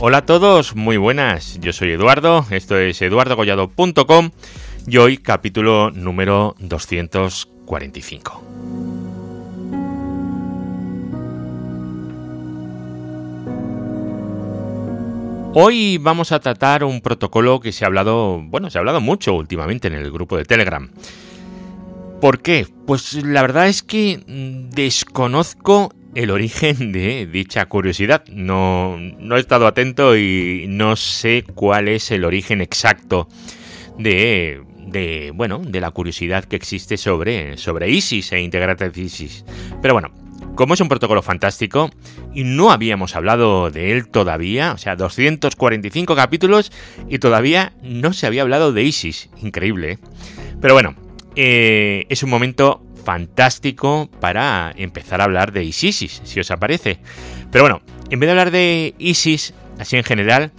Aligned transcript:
Hola 0.00 0.18
a 0.18 0.24
todos, 0.24 0.76
muy 0.76 0.96
buenas. 0.96 1.58
Yo 1.58 1.72
soy 1.72 1.90
Eduardo, 1.90 2.46
esto 2.52 2.78
es 2.78 3.02
eduardogollado.com 3.02 4.30
y 4.86 4.96
hoy 4.98 5.18
capítulo 5.18 5.90
número 5.90 6.54
245. 6.60 8.44
Hoy 15.54 15.98
vamos 15.98 16.30
a 16.30 16.38
tratar 16.38 16.84
un 16.84 17.00
protocolo 17.00 17.58
que 17.58 17.72
se 17.72 17.84
ha 17.84 17.88
hablado, 17.88 18.40
bueno, 18.40 18.70
se 18.70 18.78
ha 18.78 18.82
hablado 18.82 19.00
mucho 19.00 19.34
últimamente 19.34 19.88
en 19.88 19.94
el 19.94 20.12
grupo 20.12 20.36
de 20.36 20.44
Telegram. 20.44 20.92
¿Por 22.20 22.40
qué? 22.40 22.68
Pues 22.86 23.14
la 23.14 23.42
verdad 23.42 23.66
es 23.66 23.82
que 23.82 24.22
desconozco 24.26 25.92
el 26.14 26.30
origen 26.30 26.92
de 26.92 27.26
dicha 27.26 27.66
curiosidad. 27.66 28.24
No, 28.28 28.96
no 28.98 29.36
he 29.36 29.40
estado 29.40 29.66
atento 29.66 30.16
y 30.16 30.66
no 30.68 30.96
sé 30.96 31.44
cuál 31.54 31.88
es 31.88 32.10
el 32.10 32.24
origen 32.24 32.60
exacto 32.60 33.28
de, 33.98 34.62
de, 34.86 35.32
bueno, 35.34 35.60
de 35.64 35.80
la 35.80 35.90
curiosidad 35.90 36.44
que 36.44 36.56
existe 36.56 36.96
sobre, 36.96 37.56
sobre 37.56 37.90
ISIS 37.90 38.32
e 38.32 38.40
Integrated 38.40 38.94
ISIS. 38.96 39.44
Pero 39.82 39.94
bueno, 39.94 40.10
como 40.54 40.74
es 40.74 40.80
un 40.80 40.88
protocolo 40.88 41.22
fantástico 41.22 41.90
y 42.34 42.44
no 42.44 42.72
habíamos 42.72 43.14
hablado 43.14 43.70
de 43.70 43.92
él 43.92 44.08
todavía, 44.08 44.72
o 44.72 44.78
sea, 44.78 44.96
245 44.96 46.16
capítulos 46.16 46.72
y 47.08 47.18
todavía 47.18 47.72
no 47.82 48.12
se 48.12 48.26
había 48.26 48.42
hablado 48.42 48.72
de 48.72 48.82
ISIS. 48.82 49.30
Increíble, 49.42 49.92
¿eh? 49.92 49.98
Pero 50.60 50.74
bueno, 50.74 50.96
eh, 51.36 52.06
es 52.08 52.24
un 52.24 52.30
momento 52.30 52.82
fantástico 53.08 54.10
para 54.20 54.74
empezar 54.76 55.22
a 55.22 55.24
hablar 55.24 55.50
de 55.50 55.64
ISIS, 55.64 56.20
si 56.24 56.40
os 56.40 56.50
aparece. 56.50 56.98
Pero 57.50 57.64
bueno, 57.64 57.80
en 58.10 58.20
vez 58.20 58.26
de 58.26 58.32
hablar 58.32 58.50
de 58.50 58.94
ISIS, 58.98 59.54
así 59.78 59.96
en 59.96 60.04
general, 60.04 60.52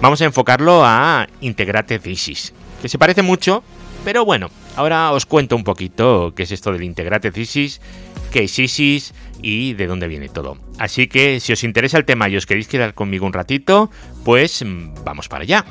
vamos 0.00 0.22
a 0.22 0.24
enfocarlo 0.24 0.82
a 0.82 1.28
Integrated 1.42 2.02
ISIS, 2.02 2.54
que 2.80 2.88
se 2.88 2.96
parece 2.96 3.20
mucho, 3.20 3.62
pero 4.02 4.24
bueno, 4.24 4.48
ahora 4.76 5.12
os 5.12 5.26
cuento 5.26 5.56
un 5.56 5.62
poquito 5.62 6.32
qué 6.34 6.44
es 6.44 6.52
esto 6.52 6.72
del 6.72 6.84
Integrated 6.84 7.36
ISIS, 7.36 7.82
qué 8.32 8.44
es 8.44 8.58
ISIS 8.58 9.12
y 9.42 9.74
de 9.74 9.86
dónde 9.86 10.08
viene 10.08 10.30
todo. 10.30 10.56
Así 10.78 11.06
que 11.06 11.38
si 11.38 11.52
os 11.52 11.64
interesa 11.64 11.98
el 11.98 12.06
tema 12.06 12.30
y 12.30 12.36
os 12.38 12.46
queréis 12.46 12.68
quedar 12.68 12.94
conmigo 12.94 13.26
un 13.26 13.34
ratito, 13.34 13.90
pues 14.24 14.64
mm, 14.64 15.04
vamos 15.04 15.28
para 15.28 15.42
allá. 15.42 15.66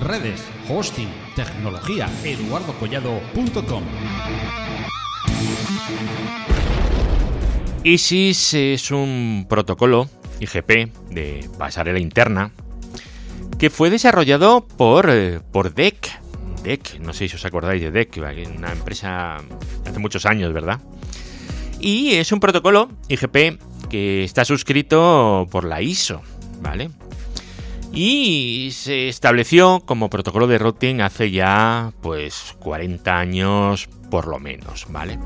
Redes, 0.00 0.44
hosting, 0.68 1.08
tecnología, 1.34 2.08
eduardocollado.com. 2.24 3.82
ISIS 7.84 8.54
es 8.54 8.90
un 8.90 9.46
protocolo 9.48 10.08
IGP 10.40 10.92
de 11.10 11.48
pasarela 11.58 11.98
interna 11.98 12.52
que 13.58 13.70
fue 13.70 13.90
desarrollado 13.90 14.66
por, 14.66 15.10
eh, 15.10 15.40
por 15.52 15.74
DEC. 15.74 16.20
DEC, 16.62 17.00
no 17.00 17.12
sé 17.12 17.28
si 17.28 17.36
os 17.36 17.44
acordáis 17.44 17.82
de 17.82 17.90
DEC, 17.90 18.18
una 18.56 18.72
empresa 18.72 19.38
hace 19.84 19.98
muchos 19.98 20.26
años, 20.26 20.52
¿verdad? 20.52 20.80
Y 21.80 22.14
es 22.14 22.30
un 22.30 22.40
protocolo 22.40 22.90
IGP 23.08 23.58
que 23.88 24.22
está 24.22 24.44
suscrito 24.44 25.48
por 25.50 25.64
la 25.64 25.82
ISO, 25.82 26.22
¿vale? 26.60 26.90
Y 27.92 28.70
se 28.72 29.08
estableció 29.08 29.80
como 29.84 30.10
protocolo 30.10 30.46
de 30.46 30.58
routing 30.58 31.00
hace 31.00 31.30
ya 31.30 31.92
pues 32.00 32.54
40 32.60 33.18
años 33.18 33.88
por 34.10 34.26
lo 34.26 34.38
menos, 34.38 34.86
¿vale? 34.88 35.18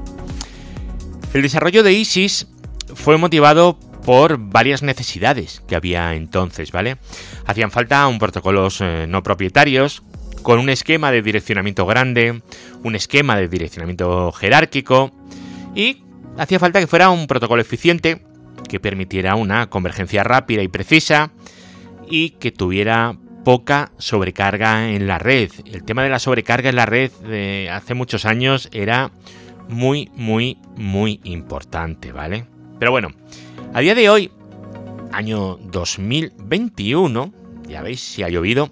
El 1.34 1.42
desarrollo 1.42 1.82
de 1.82 1.92
ISIS 1.92 2.46
fue 2.94 3.16
motivado 3.16 3.78
por 4.04 4.38
varias 4.38 4.82
necesidades 4.82 5.62
que 5.66 5.76
había 5.76 6.14
entonces, 6.14 6.72
¿vale? 6.72 6.96
Hacían 7.46 7.70
falta 7.70 8.06
un 8.06 8.18
protocolos 8.18 8.80
eh, 8.80 9.06
no 9.08 9.22
propietarios 9.22 10.02
con 10.42 10.58
un 10.58 10.68
esquema 10.68 11.10
de 11.12 11.22
direccionamiento 11.22 11.86
grande, 11.86 12.42
un 12.82 12.94
esquema 12.94 13.36
de 13.36 13.48
direccionamiento 13.48 14.32
jerárquico 14.32 15.12
y 15.74 16.04
hacía 16.36 16.58
falta 16.58 16.80
que 16.80 16.86
fuera 16.86 17.10
un 17.10 17.26
protocolo 17.26 17.62
eficiente 17.62 18.22
que 18.68 18.80
permitiera 18.80 19.36
una 19.36 19.70
convergencia 19.70 20.24
rápida 20.24 20.62
y 20.62 20.68
precisa 20.68 21.30
y 22.08 22.30
que 22.30 22.52
tuviera 22.52 23.16
poca 23.44 23.92
sobrecarga 23.98 24.90
en 24.90 25.06
la 25.06 25.18
red. 25.18 25.50
El 25.66 25.84
tema 25.84 26.02
de 26.02 26.10
la 26.10 26.18
sobrecarga 26.18 26.70
en 26.70 26.76
la 26.76 26.86
red 26.86 27.10
de 27.10 27.70
hace 27.70 27.94
muchos 27.94 28.24
años 28.24 28.68
era 28.72 29.10
muy, 29.68 30.10
muy, 30.14 30.58
muy 30.76 31.20
importante, 31.24 32.12
¿vale? 32.12 32.46
Pero 32.78 32.90
bueno, 32.90 33.08
a 33.74 33.80
día 33.80 33.94
de 33.94 34.08
hoy, 34.10 34.30
año 35.12 35.56
2021, 35.56 37.32
ya 37.68 37.82
veis 37.82 38.00
si 38.00 38.22
ha 38.22 38.28
llovido, 38.28 38.70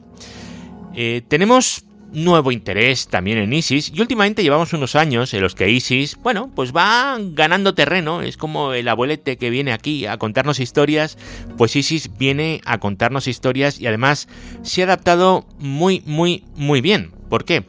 eh, 0.94 1.22
tenemos 1.26 1.84
nuevo 2.12 2.52
interés 2.52 3.08
también 3.08 3.38
en 3.38 3.52
ISIS 3.52 3.92
y 3.94 4.00
últimamente 4.00 4.42
llevamos 4.42 4.72
unos 4.72 4.96
años 4.96 5.32
en 5.34 5.42
los 5.42 5.54
que 5.54 5.70
ISIS, 5.70 6.16
bueno, 6.22 6.50
pues 6.54 6.74
va 6.74 7.16
ganando 7.18 7.74
terreno, 7.74 8.22
es 8.22 8.36
como 8.36 8.72
el 8.72 8.88
abuelete 8.88 9.36
que 9.36 9.50
viene 9.50 9.72
aquí 9.72 10.06
a 10.06 10.18
contarnos 10.18 10.60
historias, 10.60 11.18
pues 11.56 11.76
ISIS 11.76 12.10
viene 12.18 12.60
a 12.64 12.78
contarnos 12.78 13.28
historias 13.28 13.80
y 13.80 13.86
además 13.86 14.28
se 14.62 14.82
ha 14.82 14.84
adaptado 14.84 15.46
muy, 15.58 16.02
muy, 16.06 16.44
muy 16.56 16.80
bien. 16.80 17.12
¿Por 17.28 17.44
qué? 17.44 17.64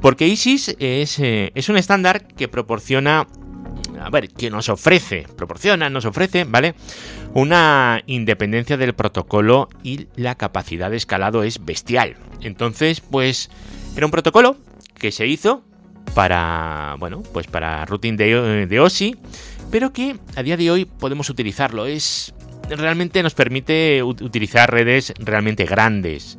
Porque 0.00 0.26
ISIS 0.26 0.76
es, 0.80 1.18
eh, 1.18 1.52
es 1.54 1.68
un 1.68 1.76
estándar 1.76 2.26
que 2.26 2.48
proporciona 2.48 3.26
a 4.04 4.10
ver, 4.10 4.28
que 4.28 4.50
nos 4.50 4.68
ofrece, 4.68 5.26
proporciona, 5.36 5.88
nos 5.88 6.04
ofrece, 6.04 6.44
¿vale? 6.44 6.74
Una 7.32 8.02
independencia 8.06 8.76
del 8.76 8.94
protocolo 8.94 9.68
y 9.82 10.08
la 10.16 10.34
capacidad 10.34 10.90
de 10.90 10.96
escalado 10.96 11.42
es 11.42 11.64
bestial. 11.64 12.16
Entonces, 12.42 13.00
pues 13.00 13.50
era 13.96 14.06
un 14.06 14.12
protocolo 14.12 14.56
que 14.98 15.10
se 15.10 15.26
hizo 15.26 15.62
para, 16.14 16.96
bueno, 16.98 17.22
pues 17.32 17.46
para 17.46 17.84
routing 17.86 18.16
de, 18.16 18.66
de 18.66 18.80
OSI, 18.80 19.16
pero 19.70 19.92
que 19.92 20.16
a 20.36 20.42
día 20.42 20.56
de 20.56 20.70
hoy 20.70 20.84
podemos 20.84 21.30
utilizarlo. 21.30 21.86
Es 21.86 22.34
realmente 22.68 23.22
nos 23.22 23.34
permite 23.34 24.02
utilizar 24.02 24.70
redes 24.70 25.14
realmente 25.18 25.64
grandes. 25.64 26.36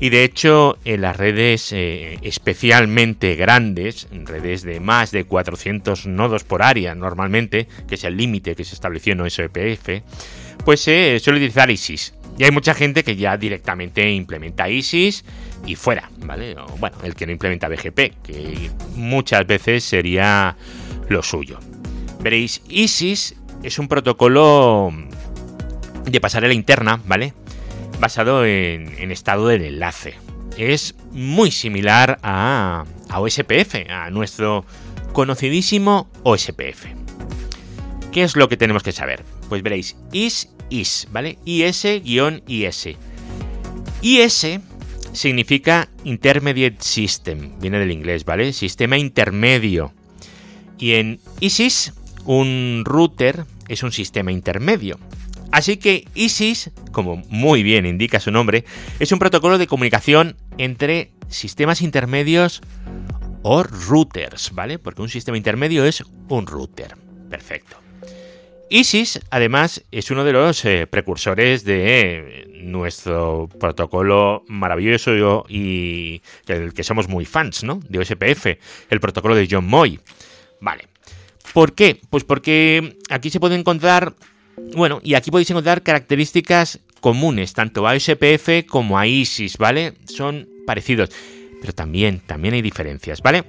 Y 0.00 0.08
de 0.08 0.24
hecho, 0.24 0.78
en 0.86 1.02
las 1.02 1.18
redes 1.18 1.72
eh, 1.72 2.18
especialmente 2.22 3.36
grandes, 3.36 4.08
redes 4.10 4.62
de 4.62 4.80
más 4.80 5.10
de 5.10 5.24
400 5.24 6.06
nodos 6.06 6.42
por 6.42 6.62
área 6.62 6.94
normalmente, 6.94 7.68
que 7.86 7.96
es 7.96 8.04
el 8.04 8.16
límite 8.16 8.56
que 8.56 8.64
se 8.64 8.74
estableció 8.74 9.12
en 9.12 9.20
OSPF, 9.20 10.02
pues 10.64 10.80
se 10.80 11.20
suele 11.20 11.38
utilizar 11.38 11.70
ISIS. 11.70 12.14
Y 12.38 12.44
hay 12.44 12.50
mucha 12.50 12.72
gente 12.72 13.04
que 13.04 13.16
ya 13.16 13.36
directamente 13.36 14.10
implementa 14.10 14.70
ISIS 14.70 15.22
y 15.66 15.74
fuera, 15.74 16.10
¿vale? 16.24 16.56
bueno, 16.78 16.96
el 17.04 17.14
que 17.14 17.26
no 17.26 17.32
implementa 17.32 17.68
BGP, 17.68 18.22
que 18.22 18.70
muchas 18.94 19.46
veces 19.46 19.84
sería 19.84 20.56
lo 21.10 21.22
suyo. 21.22 21.58
Veréis, 22.20 22.62
ISIS 22.70 23.34
es 23.62 23.78
un 23.78 23.88
protocolo 23.88 24.90
de 26.06 26.20
pasarela 26.20 26.54
interna, 26.54 27.00
¿vale? 27.04 27.34
Basado 28.00 28.46
en, 28.46 29.12
estado 29.12 29.48
del 29.48 29.62
enlace. 29.62 30.14
Es 30.56 30.94
muy 31.12 31.50
similar 31.50 32.18
a, 32.22 32.86
OSPF, 33.14 33.90
a 33.90 34.08
nuestro 34.08 34.64
conocidísimo 35.12 36.10
OSPF. 36.22 36.86
¿Qué 38.10 38.22
es 38.22 38.36
lo 38.36 38.48
que 38.48 38.56
tenemos 38.56 38.82
que 38.82 38.92
saber? 38.92 39.22
Pues 39.50 39.62
veréis, 39.62 39.96
is, 40.12 40.48
is, 40.70 41.08
¿vale? 41.12 41.38
IS-IS. 41.44 42.96
IS 44.00 44.46
significa 45.12 45.90
Intermediate 46.04 46.78
System, 46.80 47.58
viene 47.60 47.78
del 47.78 47.90
inglés, 47.90 48.24
¿vale? 48.24 48.54
Sistema 48.54 48.96
intermedio. 48.96 49.92
Y 50.78 50.94
en 50.94 51.20
ISIS, 51.40 51.92
un 52.24 52.82
router 52.86 53.44
es 53.68 53.82
un 53.82 53.92
sistema 53.92 54.32
intermedio. 54.32 54.98
Así 55.52 55.76
que 55.76 56.06
ISIS, 56.14 56.70
como 56.92 57.16
muy 57.28 57.62
bien 57.62 57.86
indica 57.86 58.20
su 58.20 58.30
nombre, 58.30 58.64
es 58.98 59.12
un 59.12 59.18
protocolo 59.18 59.58
de 59.58 59.66
comunicación 59.66 60.36
entre 60.58 61.10
sistemas 61.28 61.82
intermedios 61.82 62.62
o 63.42 63.62
routers, 63.62 64.52
¿vale? 64.54 64.78
Porque 64.78 65.02
un 65.02 65.08
sistema 65.08 65.36
intermedio 65.36 65.84
es 65.84 66.04
un 66.28 66.46
router. 66.46 66.96
Perfecto. 67.28 67.76
ISIS, 68.72 69.20
además, 69.30 69.82
es 69.90 70.12
uno 70.12 70.22
de 70.22 70.32
los 70.32 70.64
eh, 70.64 70.86
precursores 70.86 71.64
de 71.64 72.48
nuestro 72.62 73.48
protocolo 73.58 74.44
maravilloso 74.46 75.44
y 75.48 76.22
del 76.46 76.72
que 76.72 76.84
somos 76.84 77.08
muy 77.08 77.24
fans, 77.24 77.64
¿no? 77.64 77.80
De 77.88 77.98
OSPF, 77.98 78.46
el 78.90 79.00
protocolo 79.00 79.34
de 79.34 79.48
John 79.50 79.66
Moy. 79.66 79.98
Vale. 80.60 80.86
¿Por 81.52 81.74
qué? 81.74 82.00
Pues 82.10 82.22
porque 82.22 82.98
aquí 83.08 83.30
se 83.30 83.40
puede 83.40 83.56
encontrar, 83.56 84.14
bueno, 84.74 85.00
y 85.02 85.14
aquí 85.14 85.30
podéis 85.30 85.50
encontrar 85.50 85.82
características 85.82 86.80
comunes, 87.00 87.54
tanto 87.54 87.86
a 87.88 87.92
OSPF 87.92 88.66
como 88.68 88.98
a 88.98 89.06
ISIS, 89.06 89.56
¿vale? 89.58 89.94
Son 90.04 90.48
parecidos, 90.66 91.10
pero 91.60 91.72
también, 91.72 92.20
también 92.20 92.54
hay 92.54 92.62
diferencias, 92.62 93.22
¿vale? 93.22 93.44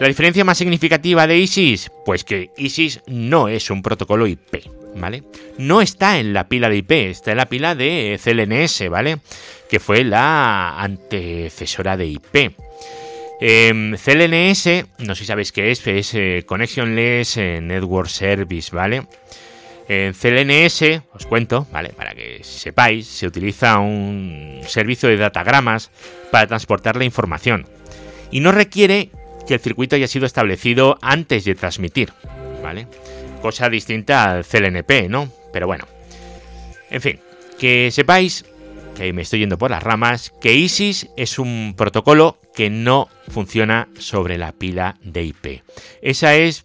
La 0.00 0.08
diferencia 0.08 0.44
más 0.44 0.58
significativa 0.58 1.26
de 1.26 1.38
ISIS, 1.38 1.90
pues 2.04 2.24
que 2.24 2.50
ISIS 2.56 3.00
no 3.06 3.48
es 3.48 3.70
un 3.70 3.82
protocolo 3.82 4.26
IP, 4.26 4.66
¿vale? 4.96 5.22
No 5.58 5.80
está 5.80 6.18
en 6.18 6.32
la 6.32 6.48
pila 6.48 6.68
de 6.68 6.78
IP, 6.78 6.90
está 6.92 7.32
en 7.32 7.36
la 7.36 7.46
pila 7.46 7.74
de 7.74 8.18
CLNS, 8.22 8.88
¿vale? 8.88 9.18
Que 9.68 9.80
fue 9.80 10.04
la 10.04 10.80
antecesora 10.80 11.96
de 11.96 12.06
IP. 12.06 12.54
Em, 13.40 13.96
CLNS, 13.96 14.86
no 14.98 15.14
sé 15.14 15.20
si 15.20 15.26
sabéis 15.26 15.52
qué 15.52 15.70
es, 15.70 15.86
es 15.86 16.14
eh, 16.14 16.44
Connectionless 16.46 17.36
eh, 17.36 17.60
Network 17.60 18.08
Service, 18.08 18.74
¿vale? 18.74 19.06
En 19.88 20.14
CLNS, 20.14 21.02
os 21.12 21.26
cuento, 21.26 21.66
¿vale? 21.70 21.90
Para 21.90 22.14
que 22.14 22.42
sepáis, 22.42 23.06
se 23.06 23.26
utiliza 23.26 23.78
un 23.78 24.62
servicio 24.66 25.08
de 25.08 25.18
datagramas 25.18 25.90
para 26.30 26.46
transportar 26.46 26.96
la 26.96 27.04
información. 27.04 27.66
Y 28.30 28.40
no 28.40 28.50
requiere 28.50 29.10
que 29.46 29.54
el 29.54 29.60
circuito 29.60 29.96
haya 29.96 30.08
sido 30.08 30.26
establecido 30.26 30.98
antes 31.02 31.44
de 31.44 31.54
transmitir, 31.54 32.12
¿vale? 32.62 32.86
Cosa 33.42 33.68
distinta 33.68 34.30
al 34.30 34.44
CLNP, 34.44 35.08
¿no? 35.08 35.30
Pero 35.52 35.66
bueno. 35.66 35.86
En 36.90 37.02
fin, 37.02 37.20
que 37.58 37.90
sepáis, 37.90 38.46
que 38.96 39.12
me 39.12 39.22
estoy 39.22 39.40
yendo 39.40 39.58
por 39.58 39.70
las 39.70 39.82
ramas, 39.82 40.32
que 40.40 40.54
ISIS 40.54 41.08
es 41.16 41.38
un 41.38 41.74
protocolo 41.76 42.38
que 42.54 42.70
no 42.70 43.08
funciona 43.28 43.88
sobre 43.98 44.38
la 44.38 44.52
pila 44.52 44.96
de 45.02 45.24
IP. 45.24 45.62
Esa 46.00 46.36
es 46.36 46.64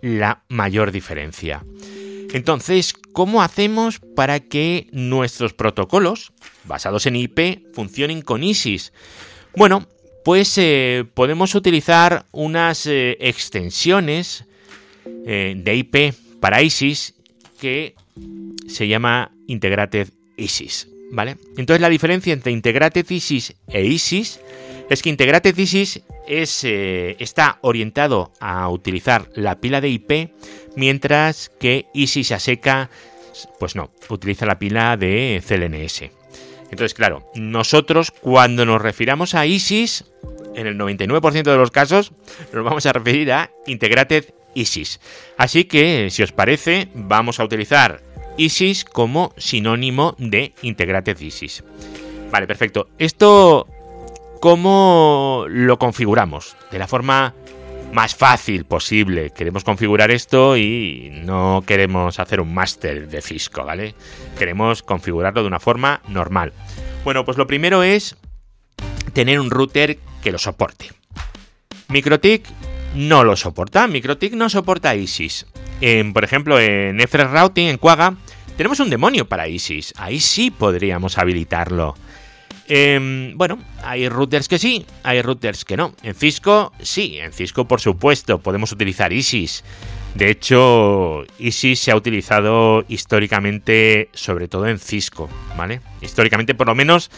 la 0.00 0.42
mayor 0.48 0.90
diferencia. 0.92 1.62
Entonces, 2.36 2.92
¿cómo 3.14 3.40
hacemos 3.40 3.98
para 3.98 4.40
que 4.40 4.88
nuestros 4.92 5.54
protocolos, 5.54 6.34
basados 6.64 7.06
en 7.06 7.16
IP, 7.16 7.72
funcionen 7.72 8.20
con 8.20 8.44
ISIS? 8.44 8.92
Bueno, 9.54 9.88
pues 10.22 10.58
eh, 10.58 11.06
podemos 11.14 11.54
utilizar 11.54 12.26
unas 12.32 12.84
eh, 12.84 13.16
extensiones 13.20 14.44
eh, 15.26 15.54
de 15.56 15.76
IP 15.76 16.14
para 16.38 16.60
ISIS 16.60 17.14
que 17.58 17.94
se 18.68 18.86
llama 18.86 19.32
Integrated 19.46 20.08
ISIS, 20.36 20.88
¿vale? 21.12 21.38
Entonces 21.56 21.80
la 21.80 21.88
diferencia 21.88 22.34
entre 22.34 22.52
Integrated 22.52 23.08
ISIS 23.08 23.54
e 23.66 23.86
ISIS 23.86 24.40
es 24.88 25.02
que 25.02 25.08
Integrated 25.08 25.56
ISIS 25.56 26.02
es, 26.26 26.64
está 26.64 27.58
orientado 27.62 28.32
a 28.40 28.68
utilizar 28.68 29.28
la 29.34 29.60
pila 29.60 29.80
de 29.80 29.88
IP, 29.88 30.30
mientras 30.76 31.50
que 31.58 31.86
ISIS 31.94 32.32
a 32.32 32.38
seca, 32.38 32.90
pues 33.58 33.74
no, 33.76 33.90
utiliza 34.08 34.46
la 34.46 34.58
pila 34.58 34.96
de 34.96 35.42
CLNS. 35.46 36.10
Entonces, 36.70 36.94
claro, 36.94 37.30
nosotros 37.34 38.10
cuando 38.10 38.64
nos 38.64 38.82
refiramos 38.82 39.34
a 39.34 39.46
ISIS, 39.46 40.04
en 40.54 40.66
el 40.66 40.78
99% 40.78 41.42
de 41.42 41.56
los 41.56 41.70
casos, 41.70 42.12
nos 42.52 42.64
vamos 42.64 42.86
a 42.86 42.92
referir 42.92 43.32
a 43.32 43.50
Integrated 43.66 44.34
ISIS. 44.54 45.00
Así 45.36 45.64
que, 45.64 46.08
si 46.10 46.22
os 46.22 46.32
parece, 46.32 46.88
vamos 46.94 47.38
a 47.38 47.44
utilizar 47.44 48.02
ISIS 48.36 48.84
como 48.84 49.32
sinónimo 49.36 50.14
de 50.18 50.54
Integrated 50.62 51.20
ISIS. 51.20 51.62
Vale, 52.30 52.46
perfecto. 52.46 52.88
Esto, 52.98 53.68
¿cómo 54.40 55.46
lo 55.48 55.78
configuramos? 55.78 56.56
De 56.70 56.78
la 56.78 56.86
forma 56.86 57.34
más 57.92 58.14
fácil 58.14 58.64
posible. 58.64 59.30
Queremos 59.30 59.64
configurar 59.64 60.10
esto 60.10 60.56
y 60.56 61.10
no 61.24 61.62
queremos 61.66 62.18
hacer 62.18 62.40
un 62.40 62.52
máster 62.52 63.08
de 63.08 63.22
Cisco, 63.22 63.64
¿vale? 63.64 63.94
Queremos 64.38 64.82
configurarlo 64.82 65.42
de 65.42 65.48
una 65.48 65.60
forma 65.60 66.00
normal. 66.08 66.52
Bueno, 67.04 67.24
pues 67.24 67.38
lo 67.38 67.46
primero 67.46 67.82
es 67.82 68.16
tener 69.12 69.40
un 69.40 69.50
router 69.50 69.98
que 70.22 70.32
lo 70.32 70.38
soporte. 70.38 70.90
MikroTik 71.88 72.44
no 72.94 73.24
lo 73.24 73.36
soporta. 73.36 73.86
MikroTik 73.86 74.34
no 74.34 74.50
soporta 74.50 74.94
ISIS. 74.94 75.46
por 76.12 76.24
ejemplo, 76.24 76.58
en 76.58 77.00
Efres 77.00 77.30
Routing, 77.30 77.68
en 77.68 77.78
Quagga, 77.78 78.16
tenemos 78.56 78.80
un 78.80 78.90
demonio 78.90 79.26
para 79.28 79.48
ISIS. 79.48 79.94
Ahí 79.96 80.20
sí 80.20 80.50
podríamos 80.50 81.18
habilitarlo. 81.18 81.94
Em, 82.68 83.36
bueno, 83.36 83.58
hay 83.82 84.08
routers 84.08 84.48
que 84.48 84.58
sí, 84.58 84.84
hay 85.02 85.22
routers 85.22 85.64
que 85.64 85.76
no. 85.76 85.94
En 86.02 86.14
Cisco, 86.14 86.72
sí, 86.80 87.18
en 87.18 87.32
Cisco 87.32 87.68
por 87.68 87.80
supuesto, 87.80 88.38
podemos 88.38 88.72
utilizar 88.72 89.12
ISIS. 89.12 89.62
De 90.14 90.30
hecho, 90.30 91.24
ISIS 91.38 91.78
se 91.78 91.90
ha 91.90 91.96
utilizado 91.96 92.84
históricamente, 92.88 94.08
sobre 94.14 94.48
todo 94.48 94.66
en 94.66 94.78
Cisco, 94.78 95.28
¿vale? 95.56 95.80
Históricamente, 96.00 96.54
por 96.54 96.66
lo 96.66 96.74
menos, 96.74 97.10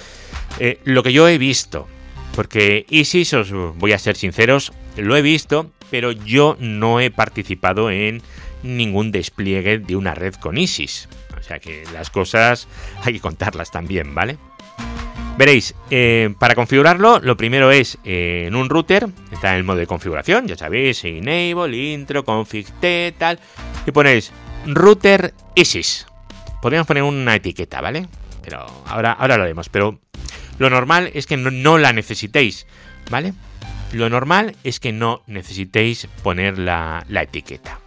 eh, 0.58 0.80
lo 0.84 1.02
que 1.02 1.12
yo 1.12 1.28
he 1.28 1.38
visto. 1.38 1.86
Porque 2.34 2.84
ISIS, 2.88 3.34
os 3.34 3.52
voy 3.52 3.92
a 3.92 3.98
ser 3.98 4.16
sinceros, 4.16 4.72
lo 4.96 5.16
he 5.16 5.22
visto, 5.22 5.70
pero 5.90 6.12
yo 6.12 6.56
no 6.60 7.00
he 7.00 7.10
participado 7.10 7.90
en 7.90 8.20
ningún 8.62 9.12
despliegue 9.12 9.78
de 9.78 9.96
una 9.96 10.14
red 10.14 10.34
con 10.34 10.58
ISIS. 10.58 11.08
O 11.38 11.42
sea 11.42 11.60
que 11.60 11.84
las 11.92 12.10
cosas 12.10 12.68
hay 13.02 13.14
que 13.14 13.20
contarlas 13.20 13.70
también, 13.70 14.14
¿vale? 14.14 14.38
Veréis, 15.38 15.72
eh, 15.92 16.34
para 16.40 16.56
configurarlo, 16.56 17.20
lo 17.20 17.36
primero 17.36 17.70
es 17.70 17.96
eh, 18.04 18.46
en 18.48 18.56
un 18.56 18.68
router, 18.68 19.06
está 19.30 19.52
en 19.52 19.58
el 19.58 19.62
modo 19.62 19.78
de 19.78 19.86
configuración, 19.86 20.48
ya 20.48 20.56
sabéis, 20.56 21.04
enable, 21.04 21.76
intro, 21.76 22.24
config 22.24 22.66
t, 22.80 23.14
tal, 23.16 23.38
y 23.86 23.92
ponéis 23.92 24.32
router 24.66 25.32
ISIS. 25.54 26.08
Podríamos 26.60 26.88
poner 26.88 27.04
una 27.04 27.36
etiqueta, 27.36 27.80
¿vale? 27.80 28.08
Pero 28.42 28.66
ahora, 28.84 29.12
ahora 29.12 29.36
lo 29.36 29.44
haremos, 29.44 29.68
pero 29.68 30.00
lo 30.58 30.70
normal 30.70 31.12
es 31.14 31.26
que 31.26 31.36
no, 31.36 31.78
la 31.78 31.92
necesitéis, 31.92 32.66
¿vale? 33.08 33.32
Lo 33.92 34.10
normal 34.10 34.56
es 34.64 34.80
que 34.80 34.90
no 34.90 35.22
necesitéis 35.28 36.08
poner 36.24 36.58
la, 36.58 37.06
la 37.08 37.22
etiqueta. 37.22 37.78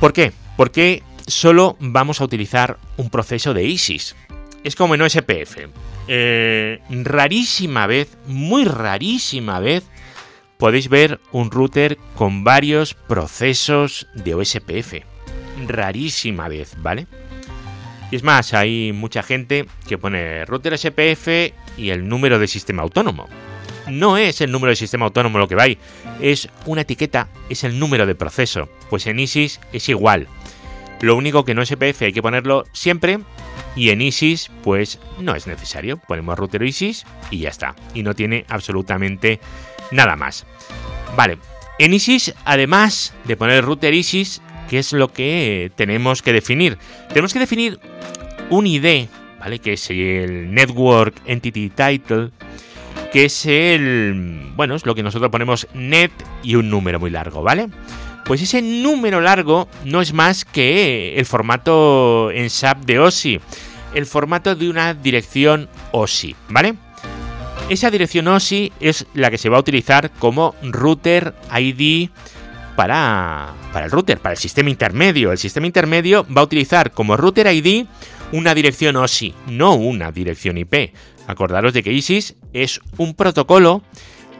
¿Por 0.00 0.12
qué? 0.12 0.32
Porque 0.56 1.04
solo 1.28 1.76
vamos 1.78 2.20
a 2.20 2.24
utilizar 2.24 2.76
un 2.96 3.08
proceso 3.08 3.54
de 3.54 3.66
ISIS. 3.66 4.16
Es 4.64 4.74
como 4.74 4.96
en 4.96 5.02
OSPF. 5.02 5.58
Eh, 6.08 6.80
rarísima 6.88 7.86
vez, 7.86 8.16
muy 8.26 8.64
rarísima 8.64 9.60
vez, 9.60 9.84
podéis 10.56 10.88
ver 10.88 11.20
un 11.32 11.50
router 11.50 11.98
con 12.16 12.44
varios 12.44 12.94
procesos 12.94 14.08
de 14.14 14.34
OSPF. 14.34 15.04
Rarísima 15.66 16.48
vez, 16.48 16.74
¿vale? 16.78 17.06
Y 18.10 18.16
es 18.16 18.22
más, 18.22 18.54
hay 18.54 18.92
mucha 18.92 19.22
gente 19.22 19.66
que 19.86 19.98
pone 19.98 20.46
router 20.46 20.78
SPF 20.78 21.52
y 21.76 21.90
el 21.90 22.08
número 22.08 22.38
de 22.38 22.48
sistema 22.48 22.82
autónomo. 22.82 23.28
No 23.86 24.16
es 24.16 24.40
el 24.40 24.50
número 24.50 24.70
de 24.70 24.76
sistema 24.76 25.06
autónomo 25.06 25.38
lo 25.38 25.48
que 25.48 25.54
va 25.54 25.64
ahí, 25.64 25.78
es 26.20 26.48
una 26.66 26.82
etiqueta, 26.82 27.28
es 27.48 27.64
el 27.64 27.78
número 27.78 28.06
de 28.06 28.14
proceso. 28.14 28.68
Pues 28.90 29.06
en 29.06 29.20
ISIS 29.20 29.60
es 29.72 29.88
igual. 29.88 30.26
Lo 31.00 31.16
único 31.16 31.44
que 31.44 31.54
no 31.54 31.64
SPF 31.64 32.02
hay 32.02 32.12
que 32.12 32.22
ponerlo 32.22 32.64
siempre 32.72 33.20
y 33.76 33.90
en 33.90 34.00
ISIS, 34.00 34.50
pues 34.62 34.98
no 35.20 35.34
es 35.34 35.46
necesario. 35.46 35.96
Ponemos 35.96 36.38
router 36.38 36.62
ISIS 36.62 37.06
y 37.30 37.38
ya 37.38 37.50
está. 37.50 37.76
Y 37.94 38.02
no 38.02 38.14
tiene 38.14 38.44
absolutamente 38.48 39.40
nada 39.92 40.16
más. 40.16 40.46
Vale, 41.16 41.38
en 41.78 41.94
ISIS, 41.94 42.34
además 42.44 43.14
de 43.24 43.36
poner 43.36 43.64
router 43.64 43.94
ISIS, 43.94 44.42
¿qué 44.68 44.78
es 44.80 44.92
lo 44.92 45.12
que 45.12 45.70
tenemos 45.76 46.22
que 46.22 46.32
definir? 46.32 46.78
Tenemos 47.08 47.32
que 47.32 47.38
definir 47.38 47.78
un 48.50 48.66
ID, 48.66 49.06
¿vale? 49.38 49.60
Que 49.60 49.74
es 49.74 49.88
el 49.90 50.52
Network 50.52 51.14
Entity 51.24 51.70
Title, 51.70 52.30
que 53.12 53.26
es 53.26 53.46
el, 53.46 54.50
bueno, 54.56 54.74
es 54.74 54.84
lo 54.84 54.94
que 54.94 55.02
nosotros 55.02 55.30
ponemos 55.30 55.68
net 55.72 56.10
y 56.42 56.56
un 56.56 56.68
número 56.68 56.98
muy 56.98 57.10
largo, 57.10 57.42
¿vale? 57.42 57.68
Pues 58.28 58.42
ese 58.42 58.62
número 58.62 59.20
largo 59.20 59.68
no 59.84 60.00
es 60.00 60.12
más 60.12 60.44
que 60.44 61.16
el 61.16 61.26
formato 61.26 62.30
en 62.30 62.50
SAP 62.50 62.84
de 62.84 63.00
OSI 63.00 63.40
el 63.94 64.06
formato 64.06 64.54
de 64.54 64.68
una 64.68 64.94
dirección 64.94 65.68
OSI, 65.92 66.36
¿vale? 66.48 66.74
Esa 67.68 67.90
dirección 67.90 68.28
OSI 68.28 68.72
es 68.80 69.06
la 69.14 69.30
que 69.30 69.38
se 69.38 69.48
va 69.48 69.58
a 69.58 69.60
utilizar 69.60 70.10
como 70.12 70.54
router 70.62 71.34
ID 71.58 72.10
para, 72.76 73.54
para 73.72 73.86
el 73.86 73.90
router, 73.90 74.18
para 74.18 74.34
el 74.34 74.38
sistema 74.38 74.70
intermedio. 74.70 75.32
El 75.32 75.38
sistema 75.38 75.66
intermedio 75.66 76.26
va 76.34 76.42
a 76.42 76.44
utilizar 76.44 76.92
como 76.92 77.16
router 77.16 77.52
ID 77.52 77.86
una 78.32 78.54
dirección 78.54 78.96
OSI, 78.96 79.34
no 79.48 79.74
una 79.74 80.12
dirección 80.12 80.56
IP. 80.56 80.94
Acordaros 81.26 81.74
de 81.74 81.82
que 81.82 81.92
ISIS 81.92 82.36
es 82.52 82.80
un 82.96 83.14
protocolo 83.14 83.82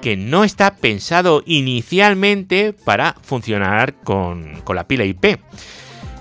que 0.00 0.16
no 0.16 0.44
está 0.44 0.76
pensado 0.76 1.42
inicialmente 1.46 2.72
para 2.72 3.14
funcionar 3.22 3.94
con, 4.02 4.60
con 4.62 4.76
la 4.76 4.86
pila 4.86 5.04
IP 5.04 5.38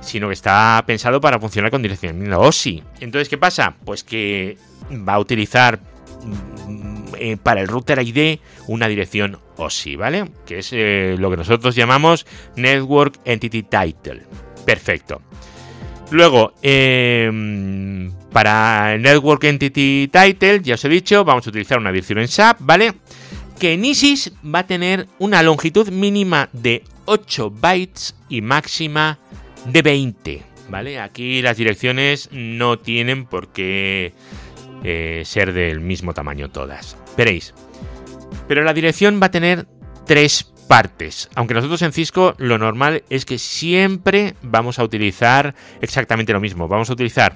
sino 0.07 0.27
que 0.27 0.33
está 0.33 0.81
pensado 0.87 1.19
para 1.19 1.39
funcionar 1.39 1.69
con 1.69 1.81
dirección 1.81 2.31
OSI. 2.31 2.81
Entonces, 3.01 3.29
¿qué 3.29 3.37
pasa? 3.37 3.75
Pues 3.83 4.03
que 4.03 4.57
va 4.89 5.15
a 5.15 5.19
utilizar 5.19 5.79
mm, 6.23 7.15
eh, 7.19 7.37
para 7.37 7.61
el 7.61 7.67
router 7.67 7.99
ID 8.01 8.39
una 8.67 8.87
dirección 8.87 9.37
OSI, 9.57 9.95
¿vale? 9.95 10.25
Que 10.45 10.59
es 10.59 10.69
eh, 10.71 11.15
lo 11.19 11.29
que 11.29 11.37
nosotros 11.37 11.75
llamamos 11.75 12.25
Network 12.55 13.19
Entity 13.25 13.63
Title. 13.63 14.23
Perfecto. 14.65 15.21
Luego, 16.09 16.53
em, 16.61 18.11
para 18.31 18.97
Network 18.97 19.43
Entity 19.43 20.09
Title, 20.11 20.61
ya 20.61 20.75
os 20.75 20.85
he 20.85 20.89
dicho, 20.89 21.25
vamos 21.25 21.45
a 21.45 21.49
utilizar 21.49 21.79
una 21.79 21.91
dirección 21.91 22.19
en 22.19 22.29
SAP, 22.29 22.59
¿vale? 22.61 22.93
Que 23.59 23.73
en 23.73 23.85
ISIS 23.85 24.33
va 24.43 24.59
a 24.59 24.67
tener 24.67 25.07
una 25.19 25.41
longitud 25.43 25.89
mínima 25.89 26.49
de 26.53 26.83
8 27.05 27.49
bytes 27.51 28.15
y 28.29 28.41
máxima 28.41 29.19
de 29.65 29.81
20. 29.81 30.43
¿vale? 30.69 30.99
Aquí 30.99 31.41
las 31.41 31.57
direcciones 31.57 32.29
no 32.31 32.79
tienen 32.79 33.25
por 33.25 33.49
qué 33.49 34.13
eh, 34.83 35.23
ser 35.25 35.53
del 35.53 35.79
mismo 35.79 36.13
tamaño 36.13 36.49
todas. 36.49 36.97
Veréis. 37.17 37.53
Pero 38.47 38.63
la 38.63 38.73
dirección 38.73 39.19
va 39.21 39.27
a 39.27 39.31
tener 39.31 39.67
tres 40.05 40.51
partes. 40.67 41.29
Aunque 41.35 41.53
nosotros 41.53 41.81
en 41.81 41.93
Cisco 41.93 42.35
lo 42.37 42.57
normal 42.57 43.03
es 43.09 43.25
que 43.25 43.37
siempre 43.37 44.35
vamos 44.41 44.79
a 44.79 44.83
utilizar 44.83 45.55
exactamente 45.81 46.33
lo 46.33 46.39
mismo. 46.39 46.67
Vamos 46.67 46.89
a 46.89 46.93
utilizar, 46.93 47.35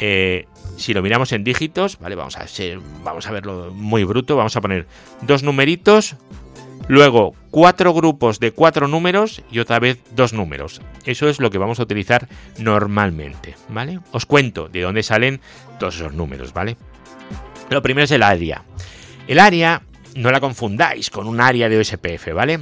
eh, 0.00 0.46
si 0.76 0.94
lo 0.94 1.02
miramos 1.02 1.32
en 1.32 1.44
dígitos, 1.44 1.98
¿vale? 1.98 2.14
Vamos 2.14 2.36
a, 2.36 2.46
ser, 2.46 2.80
vamos 3.02 3.26
a 3.26 3.32
verlo 3.32 3.72
muy 3.72 4.04
bruto. 4.04 4.36
Vamos 4.36 4.56
a 4.56 4.60
poner 4.60 4.86
dos 5.22 5.42
numeritos, 5.42 6.16
luego 6.88 7.34
cuatro 7.50 7.92
grupos 7.92 8.38
de 8.40 8.52
cuatro 8.52 8.88
números 8.88 9.42
y 9.50 9.58
otra 9.58 9.78
vez 9.78 9.98
dos 10.14 10.32
números. 10.32 10.80
Eso 11.04 11.28
es 11.28 11.40
lo 11.40 11.50
que 11.50 11.58
vamos 11.58 11.80
a 11.80 11.84
utilizar 11.84 12.28
normalmente, 12.58 13.54
¿vale? 13.68 14.00
Os 14.12 14.26
cuento 14.26 14.68
de 14.68 14.82
dónde 14.82 15.02
salen 15.02 15.40
todos 15.78 15.96
esos 15.96 16.12
números, 16.12 16.52
¿vale? 16.52 16.76
Lo 17.70 17.82
primero 17.82 18.04
es 18.04 18.10
el 18.10 18.22
área. 18.22 18.62
El 19.26 19.38
área 19.38 19.82
no 20.14 20.30
la 20.30 20.40
confundáis 20.40 21.10
con 21.10 21.26
un 21.26 21.40
área 21.40 21.68
de 21.68 21.78
OSPF, 21.78 22.32
¿vale? 22.34 22.60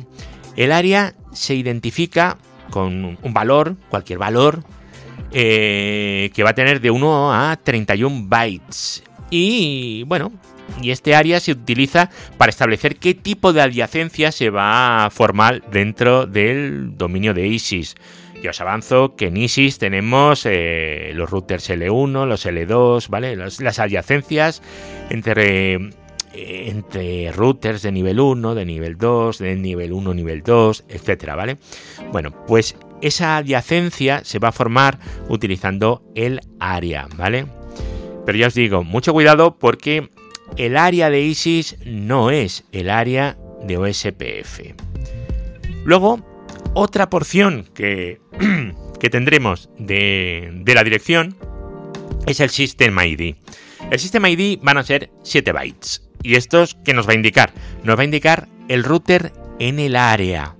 El 0.56 0.72
área 0.72 1.14
se 1.32 1.54
identifica 1.54 2.38
con 2.70 3.18
un 3.20 3.34
valor, 3.34 3.76
cualquier 3.88 4.18
valor, 4.18 4.64
eh, 5.32 6.30
que 6.34 6.42
va 6.42 6.50
a 6.50 6.54
tener 6.54 6.80
de 6.80 6.90
1 6.90 7.32
a 7.32 7.56
31 7.56 8.26
bytes. 8.28 9.02
Y 9.30 10.04
bueno, 10.04 10.32
y 10.80 10.90
este 10.90 11.14
área 11.14 11.40
se 11.40 11.52
utiliza 11.52 12.10
para 12.36 12.50
establecer 12.50 12.96
qué 12.96 13.14
tipo 13.14 13.52
de 13.52 13.62
adyacencia 13.62 14.32
se 14.32 14.50
va 14.50 15.06
a 15.06 15.10
formar 15.10 15.62
dentro 15.70 16.26
del 16.26 16.96
dominio 16.96 17.34
de 17.34 17.46
ISIS. 17.46 17.94
Y 18.42 18.48
os 18.48 18.60
avanzo 18.60 19.16
que 19.16 19.28
en 19.28 19.38
ISIS 19.38 19.78
tenemos 19.78 20.44
eh, 20.44 21.12
los 21.14 21.30
routers 21.30 21.70
L1, 21.70 22.26
los 22.26 22.44
L2, 22.44 23.08
¿vale? 23.08 23.36
las 23.36 23.78
adyacencias 23.78 24.62
entre 25.08 25.90
entre 26.34 27.30
routers 27.32 27.82
de 27.82 27.92
nivel 27.92 28.20
1, 28.20 28.54
de 28.54 28.64
nivel 28.64 28.98
2, 28.98 29.38
de 29.38 29.56
nivel 29.56 29.92
1, 29.92 30.14
nivel 30.14 30.42
2, 30.42 30.84
etcétera, 30.88 31.36
¿vale? 31.36 31.58
Bueno, 32.12 32.32
pues 32.46 32.76
esa 33.04 33.36
adyacencia 33.36 34.24
se 34.24 34.38
va 34.38 34.48
a 34.48 34.52
formar 34.52 34.98
utilizando 35.28 36.02
el 36.14 36.40
área, 36.58 37.06
¿vale? 37.16 37.46
Pero 38.24 38.38
ya 38.38 38.46
os 38.46 38.54
digo, 38.54 38.82
mucho 38.82 39.12
cuidado 39.12 39.58
porque 39.58 40.08
el 40.56 40.78
área 40.78 41.10
de 41.10 41.20
ISIS 41.20 41.76
no 41.84 42.30
es 42.30 42.64
el 42.72 42.88
área 42.88 43.36
de 43.62 43.76
OSPF. 43.76 44.60
Luego, 45.84 46.24
otra 46.72 47.10
porción 47.10 47.66
que, 47.74 48.20
que 49.00 49.10
tendremos 49.10 49.68
de, 49.78 50.50
de 50.54 50.74
la 50.74 50.82
dirección 50.82 51.36
es 52.26 52.40
el 52.40 52.48
System 52.48 52.98
ID. 52.98 53.36
El 53.90 53.98
System 53.98 54.24
ID 54.24 54.60
van 54.62 54.78
a 54.78 54.82
ser 54.82 55.10
7 55.24 55.52
bytes. 55.52 56.08
¿Y 56.22 56.36
esto 56.36 56.64
qué 56.86 56.94
nos 56.94 57.06
va 57.06 57.12
a 57.12 57.16
indicar? 57.16 57.52
Nos 57.82 57.98
va 57.98 58.00
a 58.00 58.06
indicar 58.06 58.48
el 58.68 58.82
router 58.82 59.30
en 59.58 59.78
el 59.78 59.94
área. 59.94 60.56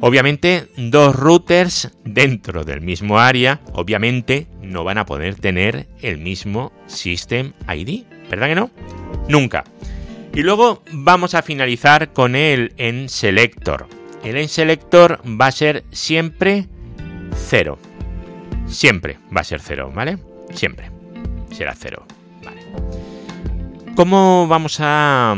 Obviamente, 0.00 0.68
dos 0.76 1.16
routers 1.16 1.90
dentro 2.04 2.64
del 2.64 2.80
mismo 2.80 3.18
área, 3.18 3.60
obviamente, 3.72 4.46
no 4.60 4.84
van 4.84 4.98
a 4.98 5.06
poder 5.06 5.36
tener 5.36 5.88
el 6.02 6.18
mismo 6.18 6.72
System 6.86 7.52
ID. 7.68 8.04
¿Verdad 8.30 8.48
que 8.48 8.54
no? 8.54 8.70
Nunca. 9.28 9.64
Y 10.34 10.42
luego 10.42 10.82
vamos 10.92 11.34
a 11.34 11.42
finalizar 11.42 12.12
con 12.12 12.36
el 12.36 12.74
en 12.76 13.08
selector. 13.08 13.88
El 14.22 14.36
en 14.36 14.48
selector 14.48 15.20
va 15.24 15.46
a 15.46 15.52
ser 15.52 15.84
siempre 15.92 16.66
cero. 17.34 17.78
Siempre 18.66 19.18
va 19.34 19.40
a 19.40 19.44
ser 19.44 19.60
cero, 19.60 19.90
¿vale? 19.94 20.18
Siempre 20.52 20.90
será 21.52 21.74
cero. 21.74 22.04
¿Cómo 23.94 24.46
vamos 24.46 24.76
a, 24.80 25.34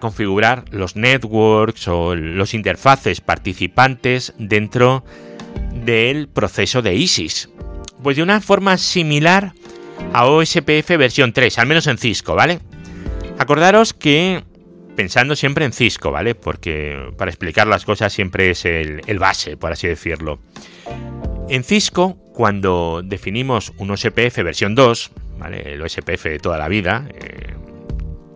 configurar 0.00 0.64
los 0.70 0.96
networks 0.96 1.88
o 1.88 2.14
los 2.14 2.54
interfaces 2.54 3.20
participantes 3.20 4.34
dentro 4.38 5.04
del 5.72 6.28
proceso 6.28 6.82
de 6.82 6.94
ISIS? 6.94 7.48
Pues 8.02 8.16
de 8.16 8.22
una 8.22 8.40
forma 8.40 8.76
similar 8.76 9.52
a 10.12 10.26
OSPF 10.26 10.96
versión 10.96 11.32
3, 11.32 11.58
al 11.58 11.66
menos 11.66 11.86
en 11.86 11.98
Cisco, 11.98 12.34
¿vale? 12.34 12.60
Acordaros 13.38 13.94
que 13.94 14.44
pensando 14.98 15.36
siempre 15.36 15.64
en 15.64 15.72
Cisco, 15.72 16.10
¿vale? 16.10 16.34
Porque 16.34 17.12
para 17.16 17.30
explicar 17.30 17.68
las 17.68 17.84
cosas 17.84 18.12
siempre 18.12 18.50
es 18.50 18.64
el, 18.64 19.18
base, 19.20 19.56
por 19.56 19.70
así 19.70 19.86
decirlo. 19.86 20.40
En 21.48 21.62
Cisco, 21.62 22.18
cuando 22.34 23.02
definimos 23.04 23.72
un 23.78 23.92
OSPF 23.92 24.42
versión 24.42 24.74
2, 24.74 25.12
¿vale? 25.38 25.74
El 25.74 25.82
OSPF 25.82 26.24
de 26.24 26.38
toda 26.40 26.58
la 26.58 26.66
vida, 26.66 27.06
eh, 27.14 27.47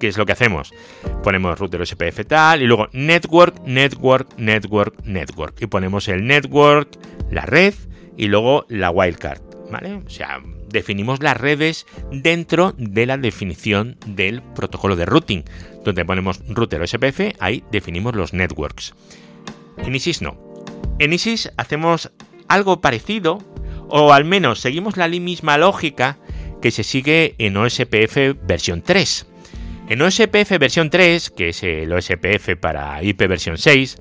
¿qué 0.02 0.08
es 0.08 0.18
lo 0.18 0.26
que 0.26 0.32
hacemos? 0.32 0.74
Ponemos 1.22 1.56
router 1.60 1.86
SPF 1.86 2.26
tal 2.26 2.60
y 2.60 2.66
luego 2.66 2.88
network, 2.92 3.62
network, 3.64 4.36
network, 4.36 5.04
network. 5.04 5.62
Y 5.62 5.66
ponemos 5.66 6.08
el 6.08 6.26
network, 6.26 6.88
la 7.30 7.46
red 7.46 7.72
y 8.16 8.26
luego 8.26 8.66
la 8.68 8.90
wildcard. 8.90 9.40
¿Vale? 9.70 9.94
O 10.04 10.10
sea, 10.10 10.42
definimos 10.68 11.22
las 11.22 11.36
redes 11.36 11.86
dentro 12.10 12.74
de 12.76 13.06
la 13.06 13.16
definición 13.16 13.96
del 14.04 14.42
protocolo 14.42 14.96
de 14.96 15.06
routing. 15.06 15.44
Donde 15.84 16.04
ponemos 16.04 16.40
router 16.48 16.86
SPF, 16.88 17.36
ahí 17.38 17.62
definimos 17.70 18.16
los 18.16 18.32
networks. 18.32 18.94
En 19.78 19.94
ISIS 19.94 20.20
no. 20.20 20.36
En 20.98 21.12
ISIS 21.12 21.52
hacemos 21.56 22.10
algo 22.48 22.80
parecido, 22.80 23.38
o 23.86 24.12
al 24.12 24.24
menos 24.24 24.58
seguimos 24.58 24.96
la 24.96 25.06
misma 25.06 25.58
lógica 25.58 26.18
que 26.60 26.72
se 26.72 26.82
sigue 26.82 27.36
en 27.38 27.56
OSPF 27.56 28.34
versión 28.42 28.82
3. 28.82 29.28
En 29.88 30.00
OSPF 30.00 30.58
versión 30.58 30.90
3, 30.90 31.30
que 31.30 31.50
es 31.50 31.62
el 31.62 31.92
OSPF 31.92 32.56
para 32.60 33.02
IP 33.02 33.26
versión 33.28 33.58
6, 33.58 33.98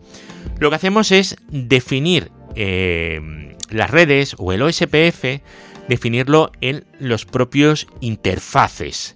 lo 0.59 0.69
que 0.69 0.75
hacemos 0.75 1.11
es 1.11 1.35
definir 1.49 2.31
eh, 2.55 3.55
las 3.69 3.89
redes 3.89 4.35
o 4.37 4.53
el 4.53 4.61
OSPF, 4.61 5.41
definirlo 5.87 6.51
en 6.61 6.85
los 6.99 7.25
propios 7.25 7.87
interfaces 7.99 9.15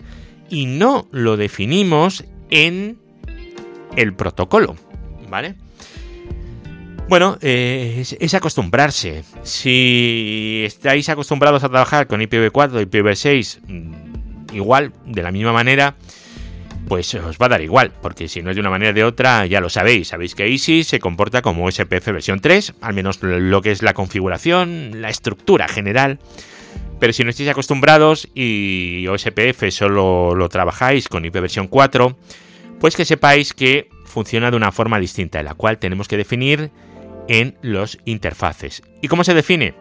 y 0.49 0.65
no 0.65 1.07
lo 1.11 1.37
definimos 1.37 2.25
en 2.49 2.99
el 3.95 4.13
protocolo, 4.13 4.75
¿vale? 5.29 5.55
Bueno, 7.07 7.37
eh, 7.41 8.03
es, 8.19 8.33
acostumbrarse. 8.33 9.23
Si 9.43 10.63
estáis 10.65 11.07
acostumbrados 11.09 11.63
a 11.63 11.69
trabajar 11.69 12.07
con 12.07 12.19
IPv4 12.19 12.81
y 12.81 12.85
IPv6, 12.85 13.59
mm, 13.67 14.55
igual, 14.55 14.91
de 15.05 15.21
la 15.21 15.31
misma 15.31 15.53
manera, 15.53 15.95
pues 16.87 17.13
os 17.15 17.37
va 17.37 17.47
a 17.47 17.49
dar 17.49 17.61
igual, 17.61 17.91
porque 18.01 18.27
si 18.27 18.41
no 18.41 18.49
es 18.49 18.55
de 18.55 18.59
una 18.59 18.69
manera 18.69 18.91
o 18.91 18.93
de 18.93 19.03
otra, 19.03 19.45
ya 19.45 19.59
lo 19.59 19.69
sabéis. 19.69 20.09
Sabéis 20.09 20.35
que 20.35 20.47
ISIS 20.47 20.87
se 20.87 20.99
comporta 20.99 21.41
como 21.41 21.69
SPF 21.69 22.05
versión 22.07 22.39
3, 22.39 22.75
al 22.81 22.93
menos 22.93 23.21
lo 23.21 23.61
que 23.61 23.71
es 23.71 23.81
la 23.81 23.93
configuración, 23.93 25.01
la 25.01 25.09
estructura 25.09 25.67
general. 25.67 26.19
Pero 26.99 27.13
si 27.13 27.23
no 27.23 27.29
estáis 27.29 27.49
acostumbrados 27.49 28.29
y 28.33 29.05
OSPF 29.07 29.69
solo 29.69 30.35
lo 30.35 30.49
trabajáis 30.49 31.09
con 31.09 31.25
IP 31.25 31.33
versión 31.33 31.67
4, 31.67 32.17
pues 32.79 32.95
que 32.95 33.05
sepáis 33.05 33.53
que 33.53 33.89
funciona 34.05 34.51
de 34.51 34.57
una 34.57 34.71
forma 34.71 34.99
distinta, 34.99 35.43
la 35.43 35.55
cual 35.55 35.77
tenemos 35.77 36.07
que 36.07 36.17
definir 36.17 36.71
en 37.27 37.57
los 37.61 37.97
interfaces. 38.05 38.81
¿Y 39.01 39.07
cómo 39.07 39.23
se 39.23 39.33
define? 39.33 39.73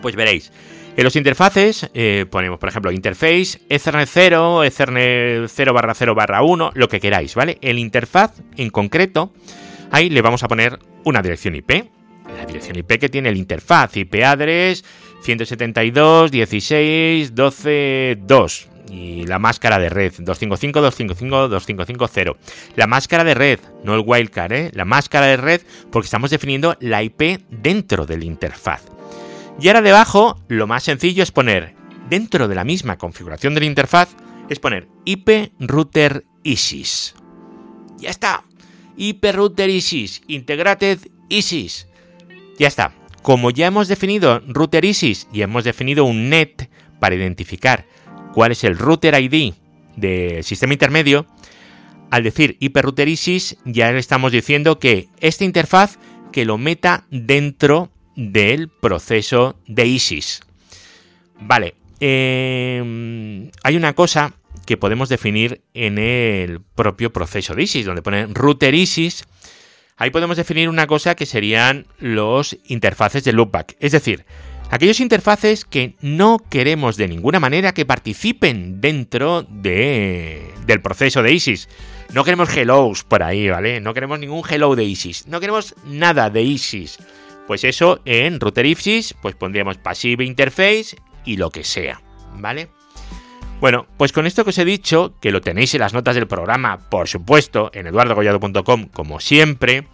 Pues 0.00 0.16
veréis, 0.16 0.52
en 0.96 1.04
los 1.04 1.16
interfaces 1.16 1.90
eh, 1.92 2.26
ponemos, 2.30 2.58
por 2.58 2.68
ejemplo, 2.68 2.92
interface, 2.92 3.60
Ethernet 3.68 4.08
0, 4.10 4.64
Ethernet 4.64 5.48
0 5.48 5.72
barra 5.72 5.94
0 5.94 6.14
barra 6.14 6.42
1, 6.42 6.72
lo 6.74 6.88
que 6.88 7.00
queráis, 7.00 7.34
¿vale? 7.34 7.58
El 7.62 7.78
interfaz 7.78 8.32
en 8.56 8.70
concreto, 8.70 9.32
ahí 9.90 10.08
le 10.08 10.22
vamos 10.22 10.44
a 10.44 10.48
poner 10.48 10.78
una 11.04 11.20
dirección 11.20 11.56
IP. 11.56 11.90
La 12.38 12.46
dirección 12.46 12.76
IP 12.76 12.98
que 12.98 13.08
tiene 13.08 13.28
el 13.28 13.36
interfaz, 13.36 13.96
IP 13.96 14.22
address 14.24 14.84
172, 15.22 16.30
16, 16.30 17.34
12, 17.34 18.18
2 18.20 18.68
y 18.90 19.26
la 19.26 19.38
máscara 19.38 19.78
de 19.78 19.88
red 19.88 20.12
255 20.12 20.80
255 20.80 21.48
255 21.48 22.36
La 22.76 22.86
máscara 22.86 23.24
de 23.24 23.34
red, 23.34 23.58
no 23.82 23.94
el 23.94 24.02
wildcard, 24.06 24.52
¿eh? 24.52 24.70
la 24.74 24.84
máscara 24.84 25.26
de 25.26 25.36
red 25.36 25.60
porque 25.90 26.06
estamos 26.06 26.30
definiendo 26.30 26.76
la 26.80 27.02
IP 27.02 27.40
dentro 27.50 28.06
del 28.06 28.22
interfaz. 28.22 28.82
Y 29.60 29.68
ahora 29.68 29.82
debajo, 29.82 30.38
lo 30.48 30.66
más 30.66 30.82
sencillo 30.82 31.22
es 31.22 31.30
poner, 31.30 31.74
dentro 32.08 32.48
de 32.48 32.54
la 32.54 32.64
misma 32.64 32.98
configuración 32.98 33.54
de 33.54 33.60
la 33.60 33.66
interfaz, 33.66 34.16
es 34.48 34.58
poner 34.58 34.88
IP 35.04 35.52
Router 35.60 36.24
ISIS. 36.42 37.14
Ya 37.98 38.10
está. 38.10 38.44
IP 38.96 39.24
Router 39.32 39.70
ISIS, 39.70 40.22
Integrated 40.26 40.98
ISIS. 41.28 41.88
Ya 42.58 42.68
está. 42.68 42.92
Como 43.22 43.50
ya 43.50 43.66
hemos 43.66 43.88
definido 43.88 44.42
Router 44.46 44.84
ISIS 44.84 45.28
y 45.32 45.42
hemos 45.42 45.64
definido 45.64 46.04
un 46.04 46.28
NET 46.28 46.68
para 47.00 47.14
identificar 47.14 47.86
cuál 48.34 48.52
es 48.52 48.64
el 48.64 48.76
Router 48.76 49.14
ID 49.20 49.54
del 49.96 50.44
sistema 50.44 50.74
intermedio, 50.74 51.26
al 52.10 52.22
decir 52.22 52.56
IP 52.60 52.76
Router 52.76 53.08
ISIS 53.08 53.56
ya 53.64 53.90
le 53.92 53.98
estamos 53.98 54.32
diciendo 54.32 54.78
que 54.78 55.08
esta 55.20 55.44
interfaz 55.44 55.98
que 56.32 56.44
lo 56.44 56.58
meta 56.58 57.06
dentro 57.10 57.93
del 58.16 58.68
proceso 58.68 59.56
de 59.66 59.86
ISIS. 59.86 60.42
Vale, 61.40 61.74
em, 62.00 63.50
hay 63.62 63.76
una 63.76 63.94
cosa 63.94 64.34
que 64.66 64.76
podemos 64.76 65.08
definir 65.08 65.62
en 65.74 65.98
el 65.98 66.60
propio 66.60 67.12
proceso 67.12 67.54
de 67.54 67.64
ISIS, 67.64 67.86
donde 67.86 68.02
pone 68.02 68.26
router 68.26 68.74
ISIS. 68.74 69.24
Ahí 69.96 70.10
podemos 70.10 70.36
definir 70.36 70.68
una 70.68 70.86
cosa 70.86 71.14
que 71.14 71.26
serían 71.26 71.86
los 71.98 72.56
interfaces 72.66 73.24
de 73.24 73.32
loopback. 73.32 73.76
Es 73.78 73.92
decir, 73.92 74.24
aquellos 74.70 75.00
interfaces 75.00 75.64
que 75.64 75.94
no 76.00 76.38
queremos 76.50 76.96
de 76.96 77.08
ninguna 77.08 77.40
manera 77.40 77.74
que 77.74 77.86
participen 77.86 78.80
dentro 78.80 79.42
de, 79.42 80.50
del 80.66 80.80
proceso 80.80 81.22
de 81.22 81.32
ISIS. 81.32 81.68
No 82.12 82.24
queremos 82.24 82.54
hellos 82.56 83.04
por 83.04 83.22
ahí, 83.22 83.48
¿vale? 83.48 83.80
No 83.80 83.94
queremos 83.94 84.18
ningún 84.18 84.42
hello 84.48 84.74
de 84.74 84.84
ISIS. 84.84 85.26
No 85.26 85.40
queremos 85.40 85.74
nada 85.86 86.30
de 86.30 86.42
ISIS. 86.42 86.98
Pues 87.46 87.64
eso 87.64 88.00
en 88.04 88.40
router 88.40 88.66
ISIS, 88.66 89.14
pues 89.20 89.34
pondríamos 89.34 89.78
passive 89.78 90.24
interface 90.24 90.96
y 91.24 91.36
lo 91.36 91.50
que 91.50 91.64
sea, 91.64 92.00
¿vale? 92.38 92.68
Bueno, 93.60 93.86
pues 93.96 94.12
con 94.12 94.26
esto 94.26 94.44
que 94.44 94.50
os 94.50 94.58
he 94.58 94.64
dicho, 94.64 95.14
que 95.20 95.30
lo 95.30 95.40
tenéis 95.40 95.74
en 95.74 95.80
las 95.80 95.94
notas 95.94 96.14
del 96.14 96.26
programa, 96.26 96.90
por 96.90 97.08
supuesto, 97.08 97.70
en 97.72 97.86
eduardogollado.com, 97.86 98.88
como 98.88 99.20
siempre, 99.20 99.86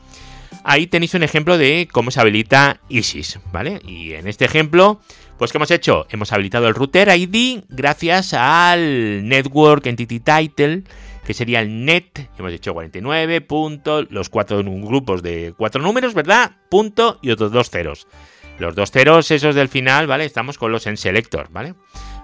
ahí 0.64 0.86
tenéis 0.86 1.14
un 1.14 1.22
ejemplo 1.22 1.58
de 1.58 1.88
cómo 1.90 2.10
se 2.10 2.20
habilita 2.20 2.80
ISIS, 2.88 3.38
¿vale? 3.52 3.80
Y 3.86 4.12
en 4.14 4.26
este 4.26 4.44
ejemplo, 4.44 5.00
pues 5.38 5.52
¿qué 5.52 5.58
hemos 5.58 5.70
hecho? 5.70 6.06
Hemos 6.10 6.32
habilitado 6.32 6.68
el 6.68 6.74
router 6.74 7.08
ID 7.16 7.62
gracias 7.68 8.34
al 8.34 9.28
Network 9.28 9.86
Entity 9.86 10.20
Title, 10.20 10.82
que 11.30 11.34
sería 11.34 11.60
el 11.60 11.84
net, 11.84 12.28
hemos 12.40 12.50
dicho 12.50 12.74
49, 12.74 13.40
punto, 13.42 14.02
los 14.10 14.28
cuatro 14.28 14.64
grupos 14.64 15.22
de 15.22 15.54
cuatro 15.56 15.80
números, 15.80 16.12
¿verdad? 16.12 16.56
Punto 16.68 17.20
y 17.22 17.30
otros 17.30 17.52
dos 17.52 17.70
ceros. 17.70 18.08
Los 18.58 18.74
dos 18.74 18.90
ceros, 18.90 19.30
esos 19.30 19.54
del 19.54 19.68
final, 19.68 20.08
¿vale? 20.08 20.24
Estamos 20.24 20.58
con 20.58 20.72
los 20.72 20.88
en 20.88 20.96
selector, 20.96 21.46
¿vale? 21.52 21.74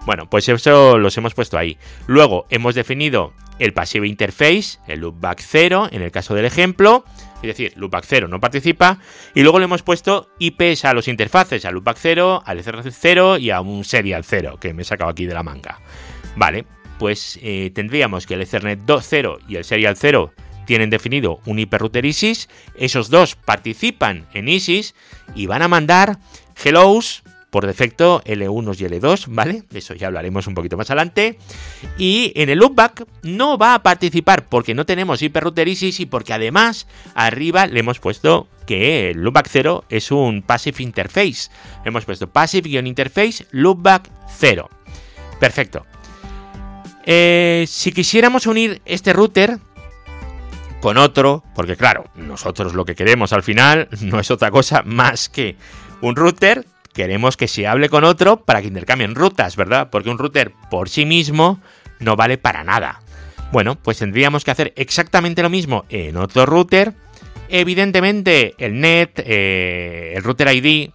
Bueno, 0.06 0.28
pues 0.28 0.48
eso 0.48 0.98
los 0.98 1.16
hemos 1.16 1.34
puesto 1.34 1.56
ahí. 1.56 1.78
Luego 2.08 2.46
hemos 2.50 2.74
definido 2.74 3.32
el 3.60 3.72
passive 3.72 4.08
interface, 4.08 4.80
el 4.88 4.98
loopback 4.98 5.38
0, 5.40 5.90
en 5.92 6.02
el 6.02 6.10
caso 6.10 6.34
del 6.34 6.44
ejemplo. 6.44 7.04
Es 7.36 7.42
decir, 7.42 7.74
loopback 7.76 8.06
0 8.08 8.26
no 8.26 8.40
participa. 8.40 8.98
Y 9.36 9.42
luego 9.42 9.60
le 9.60 9.66
hemos 9.66 9.84
puesto 9.84 10.30
IPs 10.40 10.84
a 10.84 10.94
los 10.94 11.06
interfaces, 11.06 11.64
al 11.64 11.74
loopback 11.74 11.98
0, 12.00 12.42
al 12.44 12.58
ECR 12.58 12.82
0 12.90 13.38
y 13.38 13.50
a 13.50 13.60
un 13.60 13.84
serial 13.84 14.24
0, 14.24 14.58
que 14.60 14.74
me 14.74 14.82
he 14.82 14.84
sacado 14.84 15.10
aquí 15.10 15.26
de 15.26 15.34
la 15.34 15.44
manga. 15.44 15.80
Vale, 16.34 16.66
pues 16.98 17.38
eh, 17.42 17.70
tendríamos 17.74 18.26
que 18.26 18.34
el 18.34 18.42
Ethernet 18.42 18.80
2.0 18.80 19.38
y 19.48 19.56
el 19.56 19.64
Serial 19.64 19.96
0 19.96 20.32
tienen 20.66 20.90
definido 20.90 21.40
un 21.46 21.58
hiperrouter 21.58 22.04
ISIS, 22.04 22.48
esos 22.76 23.08
dos 23.08 23.36
participan 23.36 24.26
en 24.34 24.48
ISIS 24.48 24.94
y 25.34 25.46
van 25.46 25.62
a 25.62 25.68
mandar 25.68 26.18
hellos 26.62 27.22
por 27.50 27.66
defecto 27.66 28.22
L1 28.24 28.80
y 28.80 28.84
L2, 28.84 29.26
¿vale? 29.28 29.62
Eso 29.72 29.94
ya 29.94 30.08
hablaremos 30.08 30.46
un 30.46 30.54
poquito 30.54 30.76
más 30.76 30.90
adelante. 30.90 31.38
Y 31.96 32.32
en 32.34 32.50
el 32.50 32.58
loopback 32.58 33.06
no 33.22 33.56
va 33.56 33.74
a 33.74 33.82
participar 33.82 34.46
porque 34.46 34.74
no 34.74 34.84
tenemos 34.84 35.22
hiperrouter 35.22 35.66
ISIS 35.68 36.00
y 36.00 36.06
porque 36.06 36.34
además 36.34 36.86
arriba 37.14 37.66
le 37.66 37.80
hemos 37.80 37.98
puesto 37.98 38.48
que 38.66 39.10
el 39.10 39.22
loopback 39.22 39.48
0 39.50 39.84
es 39.88 40.10
un 40.10 40.42
passive 40.42 40.82
interface. 40.82 41.50
Hemos 41.84 42.04
puesto 42.04 42.28
passive-interface 42.30 43.46
loopback 43.52 44.10
0. 44.36 44.68
Perfecto. 45.40 45.86
Eh, 47.06 47.64
si 47.68 47.92
quisiéramos 47.92 48.46
unir 48.46 48.82
este 48.84 49.12
router 49.12 49.58
con 50.80 50.98
otro, 50.98 51.44
porque 51.54 51.76
claro, 51.76 52.04
nosotros 52.16 52.74
lo 52.74 52.84
que 52.84 52.96
queremos 52.96 53.32
al 53.32 53.44
final 53.44 53.88
no 54.02 54.18
es 54.18 54.30
otra 54.30 54.50
cosa 54.50 54.82
más 54.84 55.28
que 55.28 55.56
un 56.00 56.16
router, 56.16 56.66
queremos 56.92 57.36
que 57.36 57.48
se 57.48 57.66
hable 57.66 57.88
con 57.88 58.04
otro 58.04 58.38
para 58.44 58.60
que 58.60 58.68
intercambien 58.68 59.14
rutas, 59.14 59.54
¿verdad? 59.54 59.88
Porque 59.90 60.10
un 60.10 60.18
router 60.18 60.52
por 60.68 60.88
sí 60.88 61.06
mismo 61.06 61.60
no 62.00 62.16
vale 62.16 62.38
para 62.38 62.64
nada. 62.64 63.00
Bueno, 63.52 63.76
pues 63.76 63.98
tendríamos 63.98 64.44
que 64.44 64.50
hacer 64.50 64.72
exactamente 64.76 65.42
lo 65.42 65.50
mismo 65.50 65.84
en 65.88 66.16
otro 66.16 66.44
router. 66.44 66.94
Evidentemente, 67.48 68.54
el 68.58 68.80
net, 68.80 69.10
eh, 69.18 70.14
el 70.16 70.24
router 70.24 70.48
ID, 70.52 70.90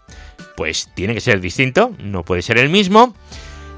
pues 0.57 0.89
tiene 0.93 1.13
que 1.13 1.21
ser 1.21 1.39
distinto, 1.39 1.95
no 1.99 2.23
puede 2.23 2.41
ser 2.41 2.57
el 2.57 2.69
mismo. 2.69 3.15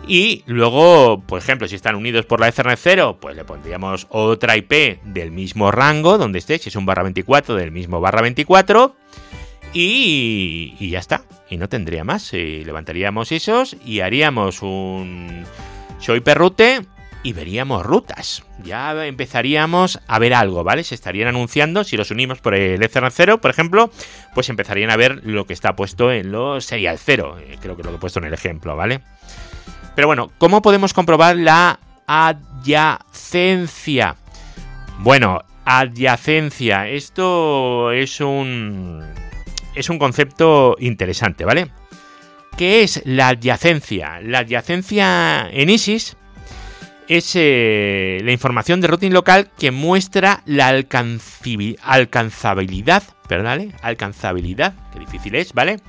Y 0.08 0.44
luego, 0.48 1.22
por 1.22 1.40
ejemplo, 1.40 1.68
si 1.68 1.76
están 1.76 1.96
unidos 1.96 2.26
por 2.26 2.40
la 2.40 2.50
Ethernet 2.50 2.80
0, 2.82 3.20
pues 3.22 3.36
le 3.36 3.46
pondríamos 3.46 4.08
otra 4.10 4.58
IP 4.58 5.02
del 5.04 5.32
mismo 5.32 5.72
rango 5.72 6.18
donde 6.18 6.40
esté, 6.40 6.58
si 6.58 6.70
es 6.70 6.76
un 6.76 6.86
barra 6.86 7.04
24 7.04 7.56
del 7.56 7.72
mismo 7.72 8.02
barra 8.02 8.22
24. 8.22 8.96
Y, 9.74 10.76
ya 10.90 11.00
está. 11.00 11.24
Y 11.50 11.58
no 11.58 11.70
tendría 11.70 12.04
más. 12.04 12.34
Y 12.34 12.64
levantaríamos 12.64 13.32
esos 13.32 13.76
y 13.86 14.02
haríamos 14.02 14.62
un 14.62 15.46
show 16.00 16.16
IP 16.16 16.28
route 16.36 16.82
y 17.24 17.32
veríamos 17.32 17.86
rutas. 17.86 18.44
Ya 18.64 19.06
empezaríamos 19.06 20.00
a 20.08 20.20
ver 20.20 20.34
algo, 20.34 20.64
¿vale? 20.64 20.84
Se 20.84 20.94
estarían 20.94 21.30
anunciando, 21.30 21.86
si 21.86 21.96
los 21.96 22.12
unimos 22.12 22.40
por 22.40 22.54
el 22.54 22.84
Ethernet 22.84 23.14
0, 23.16 23.40
por 23.40 23.50
ejemplo, 23.50 23.90
pues 24.36 24.50
empezarían 24.50 24.92
a 24.92 24.98
ver 24.98 25.22
lo 25.24 25.46
que 25.46 25.54
está 25.54 25.76
puesto 25.76 26.12
en 26.12 26.32
los 26.32 26.66
Serial 26.66 27.00
0. 27.00 27.38
Eh, 27.40 27.58
creo 27.62 27.78
que 27.78 27.84
lo 27.84 27.90
que 27.90 27.96
he 27.96 28.00
puesto 28.00 28.20
en 28.20 28.26
el 28.26 28.34
ejemplo, 28.34 28.76
¿vale? 28.76 29.02
Pero 29.96 30.08
bueno, 30.08 30.32
¿cómo 30.38 30.62
podemos 30.62 30.94
comprobar 30.94 31.36
la 31.36 31.80
adyacencia? 32.08 34.16
Bueno, 35.00 35.42
adyacencia. 35.66 36.88
Esto 36.90 37.92
es 37.92 38.22
un. 38.22 39.04
Es 39.76 39.90
un 39.90 40.00
concepto 40.00 40.76
interesante, 40.80 41.46
¿vale? 41.46 41.70
¿Qué 42.58 42.84
es 42.84 43.02
la 43.06 43.30
adyacencia? 43.30 44.20
La 44.22 44.40
adyacencia 44.40 45.48
en 45.52 45.70
ISIS 45.70 46.18
es 47.08 47.32
eh, 47.36 48.20
la 48.24 48.32
información 48.32 48.82
de 48.82 48.88
routing 48.88 49.14
local 49.14 49.50
que 49.58 49.72
muestra 49.72 50.44
la 50.46 50.68
alcanzabilidad, 50.68 53.04
¿verdad? 53.30 53.62
Alcanzabilidad, 53.82 54.74
que 54.92 55.00
difícil 55.00 55.36
es, 55.36 55.54
¿vale? 55.54 55.80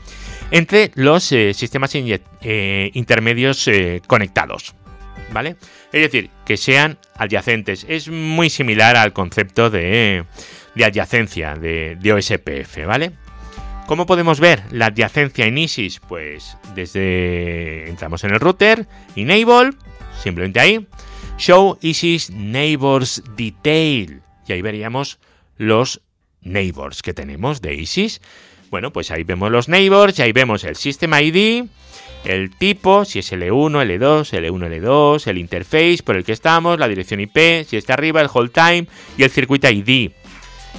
entre 0.51 0.91
los 0.95 1.33
eh, 1.33 1.55
sistemas 1.55 1.95
eh, 1.95 2.91
intermedios 2.95 3.69
conectados. 4.07 4.75
¿Vale? 5.33 5.57
Es 5.93 6.03
decir, 6.03 6.31
que 6.45 6.57
sean 6.57 6.99
adyacentes. 7.17 7.87
Es 7.89 8.09
muy 8.09 8.51
similar 8.51 8.97
al 8.97 9.13
concepto 9.13 9.69
de, 9.69 10.25
adyacencia 10.77 11.55
de, 11.55 11.97
de, 11.99 12.13
OSPF, 12.13 12.87
¿vale? 12.87 13.13
¿Cómo 13.87 14.07
podemos 14.07 14.39
ver 14.39 14.63
la 14.71 14.87
adyacencia 14.87 15.47
en 15.47 15.59
ISIS? 15.59 16.01
Pues 16.01 16.57
desde 16.75 17.89
entramos 17.89 18.23
en 18.25 18.31
el 18.31 18.41
router, 18.41 18.87
enable, 19.17 19.73
simplemente 20.23 20.61
ahí, 20.61 20.87
show 21.39 21.79
ISIS 21.81 22.31
neighbors 22.31 23.23
detail. 23.37 24.23
Y 24.47 24.53
ahí 24.53 24.63
veríamos 24.63 25.19
los 25.57 26.03
neighbors 26.43 27.03
que 27.03 27.15
tenemos 27.15 27.61
de 27.61 27.75
ISIS. 27.75 28.21
Bueno, 28.71 28.93
pues 28.93 29.11
ahí 29.11 29.25
vemos 29.25 29.51
los 29.51 29.69
neighbors 29.69 30.19
y 30.19 30.23
ahí 30.23 30.33
vemos 30.33 30.65
el 30.65 30.77
System 30.77 31.13
ID, 31.15 31.65
el 32.25 32.51
tipo, 32.57 33.05
si 33.05 33.19
es 33.19 33.33
L1, 33.33 33.71
L2, 33.71 34.33
L1, 34.33 34.81
L2, 34.81 35.27
el 35.27 35.39
interface 35.39 35.99
por 36.03 36.17
el 36.17 36.25
que 36.25 36.33
estamos, 36.33 36.79
la 36.79 36.89
dirección 36.89 37.21
IP, 37.21 37.67
si 37.67 37.77
está 37.77 37.95
arriba, 37.95 38.21
el 38.21 38.29
hold 38.33 38.51
time 38.51 38.87
y 39.17 39.23
el 39.23 39.31
circuit 39.31 39.65
ID. 39.65 40.11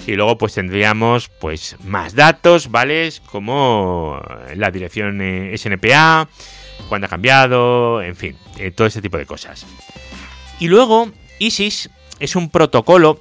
Y 0.07 0.11
luego 0.11 0.37
pues 0.37 0.53
tendríamos 0.53 1.29
pues 1.29 1.77
más 1.83 2.15
datos, 2.15 2.69
¿vale? 2.69 3.09
Como 3.31 4.21
la 4.55 4.71
dirección 4.71 5.21
eh, 5.21 5.55
SNPA, 5.57 6.27
cuándo 6.87 7.07
ha 7.07 7.09
cambiado, 7.09 8.01
en 8.01 8.15
fin, 8.15 8.37
eh, 8.57 8.71
todo 8.71 8.87
ese 8.87 9.01
tipo 9.01 9.17
de 9.17 9.25
cosas. 9.25 9.65
Y 10.59 10.67
luego 10.67 11.11
ISIS 11.39 11.89
es 12.19 12.35
un 12.35 12.49
protocolo 12.49 13.19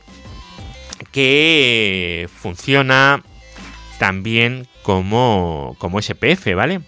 que 1.10 2.28
funciona 2.32 3.22
también 3.98 4.66
como, 4.82 5.76
como 5.78 6.00
SPF, 6.00 6.54
¿vale? 6.54 6.80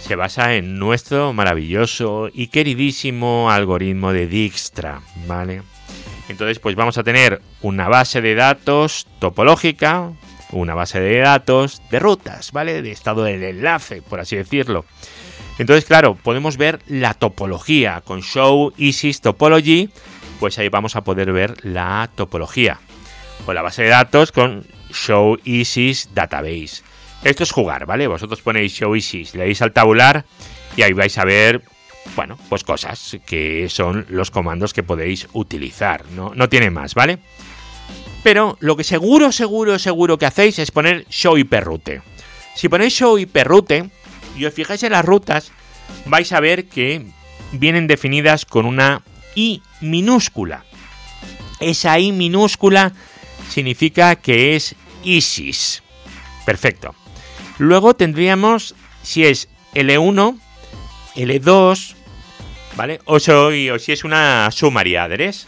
Se 0.00 0.16
basa 0.16 0.54
en 0.54 0.78
nuestro 0.78 1.32
maravilloso 1.32 2.28
y 2.32 2.48
queridísimo 2.48 3.50
algoritmo 3.50 4.12
de 4.12 4.26
Dijkstra, 4.26 5.00
¿vale? 5.26 5.62
Entonces, 6.28 6.58
pues 6.58 6.76
vamos 6.76 6.98
a 6.98 7.04
tener 7.04 7.40
una 7.60 7.88
base 7.88 8.20
de 8.20 8.34
datos 8.34 9.06
topológica, 9.18 10.12
una 10.50 10.74
base 10.74 11.00
de 11.00 11.18
datos 11.18 11.82
de 11.90 11.98
rutas, 11.98 12.52
¿vale? 12.52 12.82
De 12.82 12.90
estado 12.90 13.24
del 13.24 13.42
enlace, 13.42 14.02
por 14.02 14.20
así 14.20 14.36
decirlo. 14.36 14.84
Entonces, 15.58 15.84
claro, 15.84 16.14
podemos 16.14 16.56
ver 16.56 16.80
la 16.86 17.14
topología 17.14 18.00
con 18.04 18.22
Show 18.22 18.72
Isis 18.76 19.20
Topology, 19.20 19.90
pues 20.40 20.58
ahí 20.58 20.68
vamos 20.68 20.96
a 20.96 21.04
poder 21.04 21.32
ver 21.32 21.54
la 21.64 22.10
topología. 22.14 22.80
O 23.46 23.52
la 23.52 23.62
base 23.62 23.82
de 23.82 23.88
datos 23.90 24.32
con 24.32 24.66
Show 24.92 25.38
Isis 25.44 26.10
Database. 26.14 26.82
Esto 27.22 27.42
es 27.42 27.52
jugar, 27.52 27.86
¿vale? 27.86 28.06
Vosotros 28.06 28.40
ponéis 28.40 28.72
Show 28.72 28.96
Isis, 28.96 29.34
le 29.34 29.44
dais 29.44 29.62
al 29.62 29.72
tabular 29.72 30.24
y 30.76 30.82
ahí 30.82 30.92
vais 30.92 31.16
a 31.18 31.24
ver, 31.24 31.62
bueno, 32.16 32.38
pues 32.48 32.64
cosas 32.64 33.18
que 33.26 33.68
son 33.68 34.06
los 34.08 34.30
comandos 34.30 34.72
que 34.72 34.82
podéis 34.82 35.28
utilizar. 35.32 36.04
No, 36.10 36.32
no 36.34 36.48
tiene 36.48 36.70
más, 36.70 36.94
¿vale? 36.94 37.18
Pero 38.22 38.56
lo 38.60 38.76
que 38.76 38.84
seguro, 38.84 39.32
seguro, 39.32 39.78
seguro 39.78 40.18
que 40.18 40.26
hacéis 40.26 40.58
es 40.58 40.70
poner 40.70 41.06
show 41.08 41.36
IP 41.36 41.52
route. 41.60 42.02
Si 42.54 42.68
ponéis 42.68 42.92
show 42.94 43.18
hiperroute 43.18 43.90
y 44.36 44.44
os 44.44 44.54
fijáis 44.54 44.82
en 44.82 44.92
las 44.92 45.04
rutas, 45.04 45.52
vais 46.06 46.32
a 46.32 46.40
ver 46.40 46.68
que 46.68 47.04
vienen 47.52 47.86
definidas 47.86 48.44
con 48.46 48.66
una 48.66 49.02
I 49.34 49.62
minúscula. 49.80 50.64
Esa 51.60 51.98
I 51.98 52.12
minúscula 52.12 52.92
significa 53.48 54.16
que 54.16 54.56
es 54.56 54.74
ISIS. 55.04 55.82
Perfecto. 56.44 56.94
Luego 57.58 57.94
tendríamos, 57.94 58.74
si 59.02 59.24
es 59.24 59.48
L1, 59.74 60.38
L2, 61.14 61.94
¿vale? 62.76 63.00
O, 63.04 63.20
si 63.20 63.92
es 63.92 64.04
una 64.04 64.50
summary 64.50 64.96
address. 64.96 65.46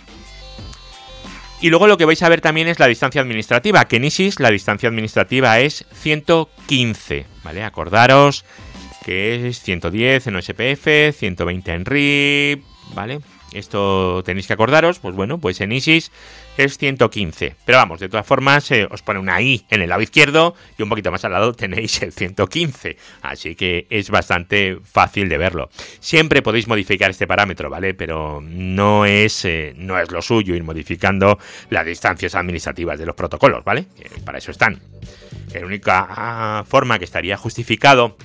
Y 1.61 1.71
luego 1.71 1.87
lo 1.87 1.97
que 1.97 2.05
vais 2.05 2.23
a 2.23 2.29
ver 2.29 2.43
también 2.43 2.69
es 2.69 2.79
la 2.79 2.87
distancia 2.87 3.23
administrativa, 3.23 3.87
que 3.87 3.97
en 3.97 4.05
ISIS 4.05 4.39
la 4.39 4.51
distancia 4.51 4.89
administrativa 4.89 5.59
es 5.61 5.87
115, 5.95 7.27
¿vale? 7.43 7.65
Acordaros 7.65 8.45
que 9.05 9.49
es 9.49 9.61
110 9.61 10.27
en 10.29 10.37
OSPF, 10.37 11.17
120 11.17 11.73
en 11.73 11.85
RIP, 11.85 12.65
¿vale? 12.95 13.21
Esto 13.53 14.23
tenéis 14.25 14.49
que 14.49 14.53
acordaros, 14.53 14.99
pues 14.99 15.15
bueno, 15.15 15.39
pues 15.39 15.61
en 15.61 15.71
ISIS 15.71 16.11
es 16.57 16.77
115. 16.77 17.55
Pero 17.65 17.79
vamos, 17.79 18.01
de 18.01 18.09
todas 18.09 18.27
formas, 18.27 18.69
eh, 18.73 18.89
os 18.91 19.03
pone 19.03 19.21
una 19.21 19.41
I 19.41 19.65
en 19.71 19.81
el 19.81 19.91
lado 19.91 20.03
izquierdo 20.03 20.57
y 20.77 20.83
un 20.83 20.89
poquito 20.89 21.13
más 21.13 21.25
al 21.25 21.33
lado 21.33 21.53
tenéis 21.53 22.03
el 22.03 22.13
115. 22.13 22.97
Así 23.23 23.55
que 23.55 23.87
es 23.91 24.11
bastante 24.11 24.79
fácil 24.83 25.29
de 25.29 25.39
verlo. 25.39 25.71
Siempre 26.01 26.43
podéis 26.43 26.67
modificar 26.67 27.11
este 27.11 27.29
parámetro, 27.29 27.71
¿vale? 27.71 27.95
Pero 27.95 28.41
no 28.43 29.07
es, 29.07 29.45
eh, 29.45 29.73
no 29.77 30.01
es 30.01 30.11
lo 30.11 30.21
suyo 30.21 30.57
ir 30.57 30.65
modificando 30.65 31.39
las 31.71 31.87
distancias 31.87 32.35
administrativas 32.35 32.99
de 32.99 33.07
los 33.07 33.15
protocolos, 33.15 33.63
¿vale? 33.63 33.87
para 34.25 34.39
eso 34.39 34.51
están. 34.51 34.81
La 35.53 35.65
única 35.65 36.65
forma 36.67 36.99
que 36.99 37.05
estaría 37.05 37.37
justificado 37.37 38.17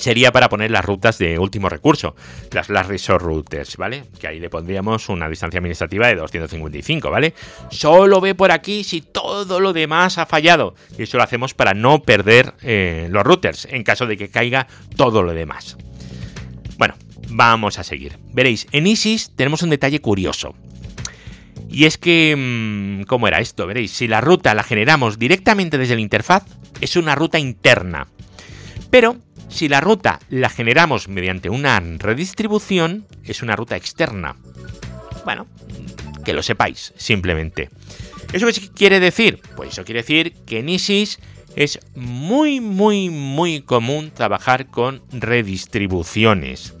sería 0.00 0.32
para 0.32 0.48
poner 0.48 0.70
las 0.70 0.84
rutas 0.84 1.18
de 1.18 1.38
último 1.38 1.68
recurso, 1.68 2.16
las 2.52 2.68
last 2.68 2.90
resort 2.90 3.22
routers, 3.22 3.76
¿vale? 3.76 4.04
Que 4.18 4.28
ahí 4.28 4.40
le 4.40 4.50
pondríamos 4.50 5.08
una 5.08 5.28
distancia 5.28 5.58
administrativa 5.58 6.08
de 6.08 6.16
255, 6.16 7.10
¿vale? 7.10 7.34
Solo 7.70 8.20
ve 8.20 8.34
por 8.34 8.50
aquí 8.50 8.84
si 8.84 9.02
todo 9.02 9.60
lo 9.60 9.72
demás 9.72 10.18
ha 10.18 10.26
fallado. 10.26 10.74
Y 10.98 11.02
eso 11.02 11.16
lo 11.16 11.22
hacemos 11.22 11.54
para 11.54 11.74
no 11.74 12.02
perder 12.02 12.54
eh, 12.62 13.08
los 13.10 13.24
routers 13.24 13.66
en 13.70 13.84
caso 13.84 14.06
de 14.06 14.16
que 14.16 14.30
caiga 14.30 14.66
todo 14.96 15.22
lo 15.22 15.32
demás. 15.32 15.76
Bueno, 16.78 16.94
vamos 17.28 17.78
a 17.78 17.84
seguir. 17.84 18.18
Veréis, 18.32 18.66
en 18.72 18.86
ISIS 18.86 19.32
tenemos 19.36 19.62
un 19.62 19.70
detalle 19.70 20.00
curioso. 20.00 20.54
Y 21.68 21.84
es 21.84 21.98
que, 21.98 22.34
mm, 22.36 23.04
¿cómo 23.04 23.28
era 23.28 23.38
esto? 23.38 23.66
Veréis, 23.66 23.92
si 23.92 24.08
la 24.08 24.20
ruta 24.20 24.54
la 24.54 24.64
generamos 24.64 25.18
directamente 25.18 25.78
desde 25.78 25.94
la 25.94 26.00
interfaz, 26.00 26.44
es 26.80 26.96
una 26.96 27.14
ruta 27.14 27.38
interna. 27.38 28.08
Pero 28.90 29.18
si 29.50 29.68
la 29.68 29.80
ruta 29.80 30.20
la 30.30 30.48
generamos 30.48 31.08
mediante 31.08 31.50
una 31.50 31.78
redistribución, 31.80 33.06
es 33.24 33.42
una 33.42 33.56
ruta 33.56 33.76
externa. 33.76 34.36
Bueno, 35.24 35.46
que 36.24 36.32
lo 36.32 36.42
sepáis, 36.42 36.94
simplemente. 36.96 37.68
¿Eso 38.32 38.46
qué 38.46 38.68
quiere 38.68 39.00
decir? 39.00 39.40
Pues 39.56 39.70
eso 39.70 39.84
quiere 39.84 40.02
decir 40.02 40.32
que 40.46 40.60
en 40.60 40.68
ISIS 40.68 41.18
es 41.56 41.80
muy, 41.94 42.60
muy, 42.60 43.10
muy 43.10 43.62
común 43.62 44.12
trabajar 44.14 44.68
con 44.68 45.02
redistribuciones. 45.10 46.74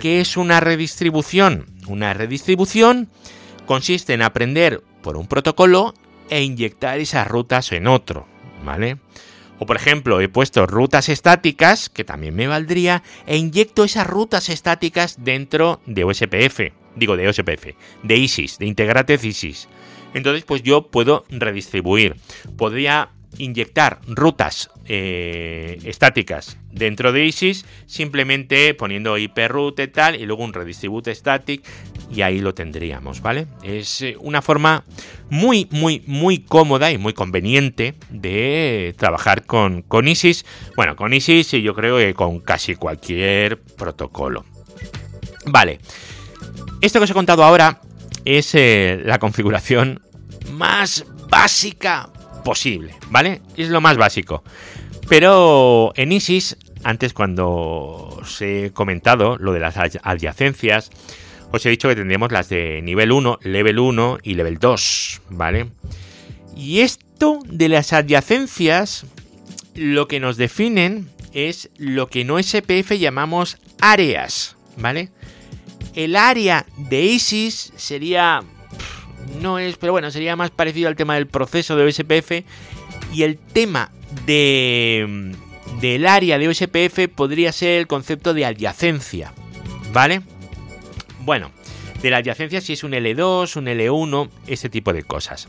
¿Qué 0.00 0.20
es 0.20 0.36
una 0.36 0.60
redistribución? 0.60 1.66
Una 1.86 2.14
redistribución 2.14 3.10
consiste 3.66 4.14
en 4.14 4.22
aprender 4.22 4.82
por 5.02 5.16
un 5.16 5.26
protocolo 5.26 5.94
e 6.30 6.42
inyectar 6.42 6.98
esas 6.98 7.28
rutas 7.28 7.70
en 7.72 7.86
otro, 7.86 8.26
¿vale? 8.64 8.98
O 9.62 9.64
por 9.64 9.76
ejemplo, 9.76 10.20
he 10.20 10.28
puesto 10.28 10.66
rutas 10.66 11.08
estáticas, 11.08 11.88
que 11.88 12.02
también 12.02 12.34
me 12.34 12.48
valdría, 12.48 13.04
e 13.28 13.36
inyecto 13.36 13.84
esas 13.84 14.08
rutas 14.08 14.48
estáticas 14.48 15.22
dentro 15.22 15.80
de 15.86 16.02
OSPF. 16.02 16.72
Digo, 16.96 17.16
de 17.16 17.28
OSPF, 17.28 17.76
de 18.02 18.16
ISIS, 18.16 18.58
de 18.58 18.66
Integrated 18.66 19.22
ISIS. 19.22 19.68
Entonces, 20.14 20.42
pues 20.42 20.64
yo 20.64 20.88
puedo 20.88 21.24
redistribuir. 21.30 22.16
Podría 22.56 23.10
inyectar 23.38 24.00
rutas 24.06 24.70
eh, 24.86 25.78
estáticas 25.84 26.58
dentro 26.70 27.12
de 27.12 27.24
ISIS 27.24 27.64
simplemente 27.86 28.74
poniendo 28.74 29.16
hiperroute 29.18 29.88
tal 29.88 30.16
y 30.16 30.26
luego 30.26 30.44
un 30.44 30.52
redistribute 30.52 31.14
static 31.14 31.62
y 32.14 32.22
ahí 32.22 32.40
lo 32.40 32.54
tendríamos, 32.54 33.22
¿vale? 33.22 33.46
Es 33.62 34.02
eh, 34.02 34.16
una 34.20 34.42
forma 34.42 34.84
muy, 35.30 35.66
muy, 35.70 36.02
muy 36.06 36.40
cómoda 36.40 36.90
y 36.92 36.98
muy 36.98 37.14
conveniente 37.14 37.94
de 38.10 38.94
trabajar 38.98 39.46
con, 39.46 39.82
con 39.82 40.08
ISIS. 40.08 40.44
Bueno, 40.76 40.94
con 40.94 41.14
ISIS 41.14 41.54
y 41.54 41.62
yo 41.62 41.74
creo 41.74 41.98
que 41.98 42.12
con 42.12 42.40
casi 42.40 42.74
cualquier 42.74 43.58
protocolo. 43.60 44.44
Vale, 45.46 45.80
esto 46.80 46.98
que 46.98 47.04
os 47.04 47.10
he 47.10 47.14
contado 47.14 47.44
ahora 47.44 47.80
es 48.24 48.54
eh, 48.54 49.00
la 49.04 49.18
configuración 49.18 50.02
más 50.50 51.06
básica 51.28 52.10
posible, 52.42 52.94
¿vale? 53.10 53.40
Es 53.56 53.68
lo 53.68 53.80
más 53.80 53.96
básico. 53.96 54.42
Pero 55.08 55.92
en 55.96 56.12
ISIS, 56.12 56.56
antes 56.84 57.12
cuando 57.12 57.48
os 58.20 58.40
he 58.40 58.70
comentado 58.72 59.36
lo 59.38 59.52
de 59.52 59.60
las 59.60 59.76
adyacencias, 59.76 60.90
os 61.50 61.66
he 61.66 61.70
dicho 61.70 61.88
que 61.88 61.96
tendríamos 61.96 62.32
las 62.32 62.48
de 62.48 62.80
nivel 62.82 63.12
1, 63.12 63.40
level 63.42 63.78
1 63.78 64.18
y 64.22 64.34
level 64.34 64.58
2, 64.58 65.20
¿vale? 65.30 65.66
Y 66.56 66.80
esto 66.80 67.40
de 67.46 67.68
las 67.68 67.92
adyacencias, 67.92 69.06
lo 69.74 70.08
que 70.08 70.20
nos 70.20 70.36
definen 70.36 71.10
es 71.32 71.70
lo 71.76 72.08
que 72.08 72.22
en 72.22 72.42
SPF 72.42 72.92
llamamos 72.92 73.58
áreas, 73.80 74.56
¿vale? 74.76 75.10
El 75.94 76.16
área 76.16 76.64
de 76.76 77.02
ISIS 77.02 77.72
sería 77.76 78.42
no 79.40 79.58
es, 79.58 79.76
pero 79.76 79.92
bueno, 79.92 80.10
sería 80.10 80.36
más 80.36 80.50
parecido 80.50 80.88
al 80.88 80.96
tema 80.96 81.14
del 81.14 81.26
proceso 81.26 81.76
de 81.76 81.84
OSPF 81.84 82.44
y 83.12 83.22
el 83.22 83.38
tema 83.38 83.90
de 84.26 85.34
del 85.80 86.06
área 86.06 86.38
de 86.38 86.48
OSPF 86.48 87.08
podría 87.14 87.52
ser 87.52 87.78
el 87.80 87.86
concepto 87.86 88.34
de 88.34 88.44
adyacencia, 88.44 89.32
¿vale? 89.92 90.22
Bueno, 91.20 91.50
de 92.02 92.10
la 92.10 92.18
adyacencia 92.18 92.60
si 92.60 92.74
es 92.74 92.84
un 92.84 92.92
L2, 92.92 93.56
un 93.56 93.66
L1, 93.66 94.28
ese 94.46 94.68
tipo 94.68 94.92
de 94.92 95.02
cosas. 95.02 95.48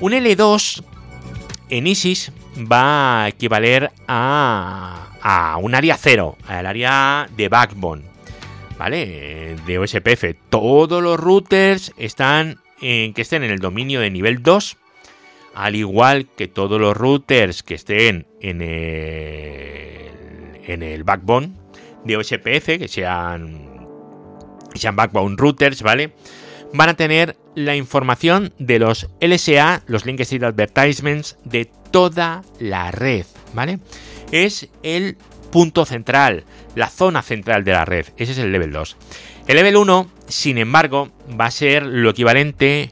Un 0.00 0.12
L2 0.12 0.82
en 1.68 1.86
ISIS 1.86 2.32
va 2.70 3.24
a 3.24 3.28
equivaler 3.28 3.92
a, 4.08 5.10
a 5.20 5.56
un 5.58 5.74
área 5.74 5.96
cero, 5.96 6.36
al 6.46 6.66
área 6.66 7.28
de 7.36 7.48
backbone, 7.48 8.02
¿vale? 8.80 9.56
De 9.66 9.78
OSPF. 9.78 10.24
Todos 10.48 11.02
los 11.02 11.20
routers 11.20 11.92
están 11.98 12.60
que 12.80 13.12
estén 13.14 13.42
en 13.42 13.50
el 13.50 13.58
dominio 13.58 14.00
de 14.00 14.10
nivel 14.10 14.42
2, 14.42 14.78
al 15.54 15.76
igual 15.76 16.28
que 16.34 16.48
todos 16.48 16.80
los 16.80 16.96
routers 16.96 17.62
que 17.62 17.74
estén 17.74 18.26
en 18.40 18.62
el, 18.62 20.08
en 20.64 20.82
el 20.82 21.04
backbone 21.04 21.52
de 22.06 22.16
OSPF, 22.16 22.78
que 22.78 22.88
sean, 22.88 23.86
sean 24.74 24.96
backbone 24.96 25.36
routers, 25.36 25.82
¿vale? 25.82 26.14
Van 26.72 26.88
a 26.88 26.96
tener 26.96 27.36
la 27.54 27.76
información 27.76 28.54
de 28.58 28.78
los 28.78 29.10
LSA, 29.20 29.82
los 29.88 30.06
Link 30.06 30.20
State 30.20 30.46
Advertisements, 30.46 31.36
de 31.44 31.70
toda 31.90 32.44
la 32.58 32.90
red, 32.92 33.26
¿vale? 33.52 33.78
Es 34.32 34.70
el 34.82 35.18
punto 35.50 35.84
central, 35.84 36.44
la 36.74 36.88
zona 36.88 37.22
central 37.22 37.64
de 37.64 37.72
la 37.72 37.84
red. 37.84 38.06
Ese 38.16 38.32
es 38.32 38.38
el 38.38 38.52
level 38.52 38.72
2. 38.72 38.96
El 39.46 39.56
level 39.56 39.76
1, 39.76 40.10
sin 40.28 40.58
embargo, 40.58 41.10
va 41.38 41.46
a 41.46 41.50
ser 41.50 41.84
lo 41.84 42.10
equivalente 42.10 42.90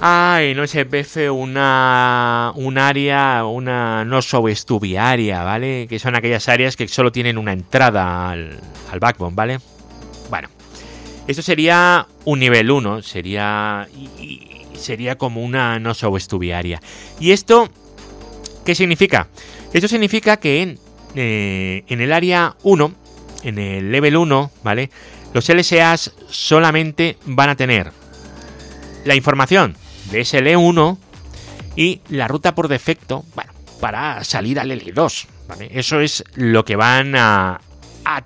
a 0.00 0.38
en 0.42 0.58
OSPF 0.60 1.30
una, 1.32 2.52
un 2.54 2.78
área, 2.78 3.44
una 3.44 4.04
no 4.04 4.22
subestuviaria, 4.22 5.42
¿vale? 5.42 5.86
Que 5.88 5.98
son 5.98 6.14
aquellas 6.14 6.48
áreas 6.48 6.76
que 6.76 6.86
solo 6.88 7.10
tienen 7.10 7.36
una 7.36 7.52
entrada 7.52 8.30
al, 8.30 8.60
backbone, 9.00 9.34
¿vale? 9.34 9.58
Bueno, 10.30 10.48
esto 11.26 11.42
sería 11.42 12.06
un 12.24 12.38
nivel 12.38 12.70
1, 12.70 13.02
sería, 13.02 13.88
sería 14.74 15.18
como 15.18 15.42
una 15.42 15.78
no 15.78 15.94
subestuviaria. 15.94 16.80
¿Y 17.18 17.32
esto 17.32 17.68
qué 18.64 18.74
significa? 18.74 19.28
Esto 19.72 19.88
significa 19.88 20.38
que 20.38 20.62
en, 20.62 20.78
eh, 21.14 21.84
en 21.88 22.00
el 22.00 22.12
área 22.12 22.56
1, 22.62 22.92
en 23.44 23.58
el 23.58 23.92
level 23.92 24.16
1, 24.16 24.50
¿vale? 24.62 24.90
Los 25.32 25.48
LSAs 25.48 26.12
solamente 26.28 27.16
van 27.26 27.50
a 27.50 27.56
tener 27.56 27.92
la 29.04 29.14
información 29.14 29.76
de 30.10 30.20
SL1 30.20 30.98
y 31.76 32.00
la 32.08 32.28
ruta 32.28 32.54
por 32.54 32.68
defecto, 32.68 33.24
para 33.80 34.24
salir 34.24 34.58
al 34.58 34.70
L2, 34.70 35.26
¿vale? 35.46 35.70
Eso 35.72 36.00
es 36.00 36.24
lo 36.34 36.64
que 36.64 36.76
van 36.76 37.14
a, 37.16 37.60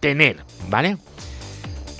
tener, 0.00 0.38
¿vale? 0.68 0.96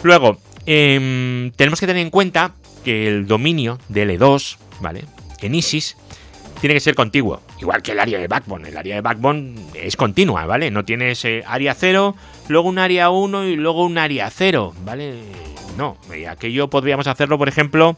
Luego, 0.02 0.38
em, 0.66 1.50
tenemos 1.52 1.80
que 1.80 1.86
tener 1.86 2.02
en 2.02 2.10
cuenta 2.10 2.54
que 2.84 3.08
el 3.08 3.26
dominio 3.26 3.78
de 3.88 4.06
L2, 4.06 4.56
¿vale? 4.80 5.04
En 5.40 5.54
ISIS 5.54 5.96
tiene 6.62 6.74
que 6.74 6.80
ser 6.80 6.94
contiguo, 6.94 7.40
igual 7.60 7.82
que 7.82 7.90
el 7.90 7.98
área 7.98 8.20
de 8.20 8.28
backbone. 8.28 8.68
El 8.68 8.76
área 8.76 8.94
de 8.94 9.00
backbone 9.00 9.56
es 9.74 9.96
continua, 9.96 10.46
¿vale? 10.46 10.70
No 10.70 10.84
tienes 10.84 11.24
eh, 11.24 11.42
área 11.44 11.74
0, 11.74 12.14
luego 12.46 12.68
un 12.68 12.78
área 12.78 13.10
1 13.10 13.48
y 13.48 13.56
luego 13.56 13.84
un 13.84 13.98
área 13.98 14.30
0, 14.30 14.72
¿vale? 14.84 15.14
No, 15.76 15.96
aquello 16.30 16.70
podríamos 16.70 17.08
hacerlo, 17.08 17.36
por 17.36 17.48
ejemplo, 17.48 17.96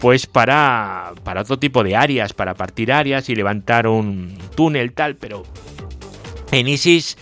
pues 0.00 0.24
para, 0.24 1.12
para 1.24 1.42
otro 1.42 1.58
tipo 1.58 1.84
de 1.84 1.94
áreas, 1.94 2.32
para 2.32 2.54
partir 2.54 2.90
áreas 2.90 3.28
y 3.28 3.34
levantar 3.34 3.86
un 3.86 4.34
túnel 4.54 4.94
tal, 4.94 5.16
pero 5.16 5.42
en 6.52 6.68
ISIS 6.68 7.18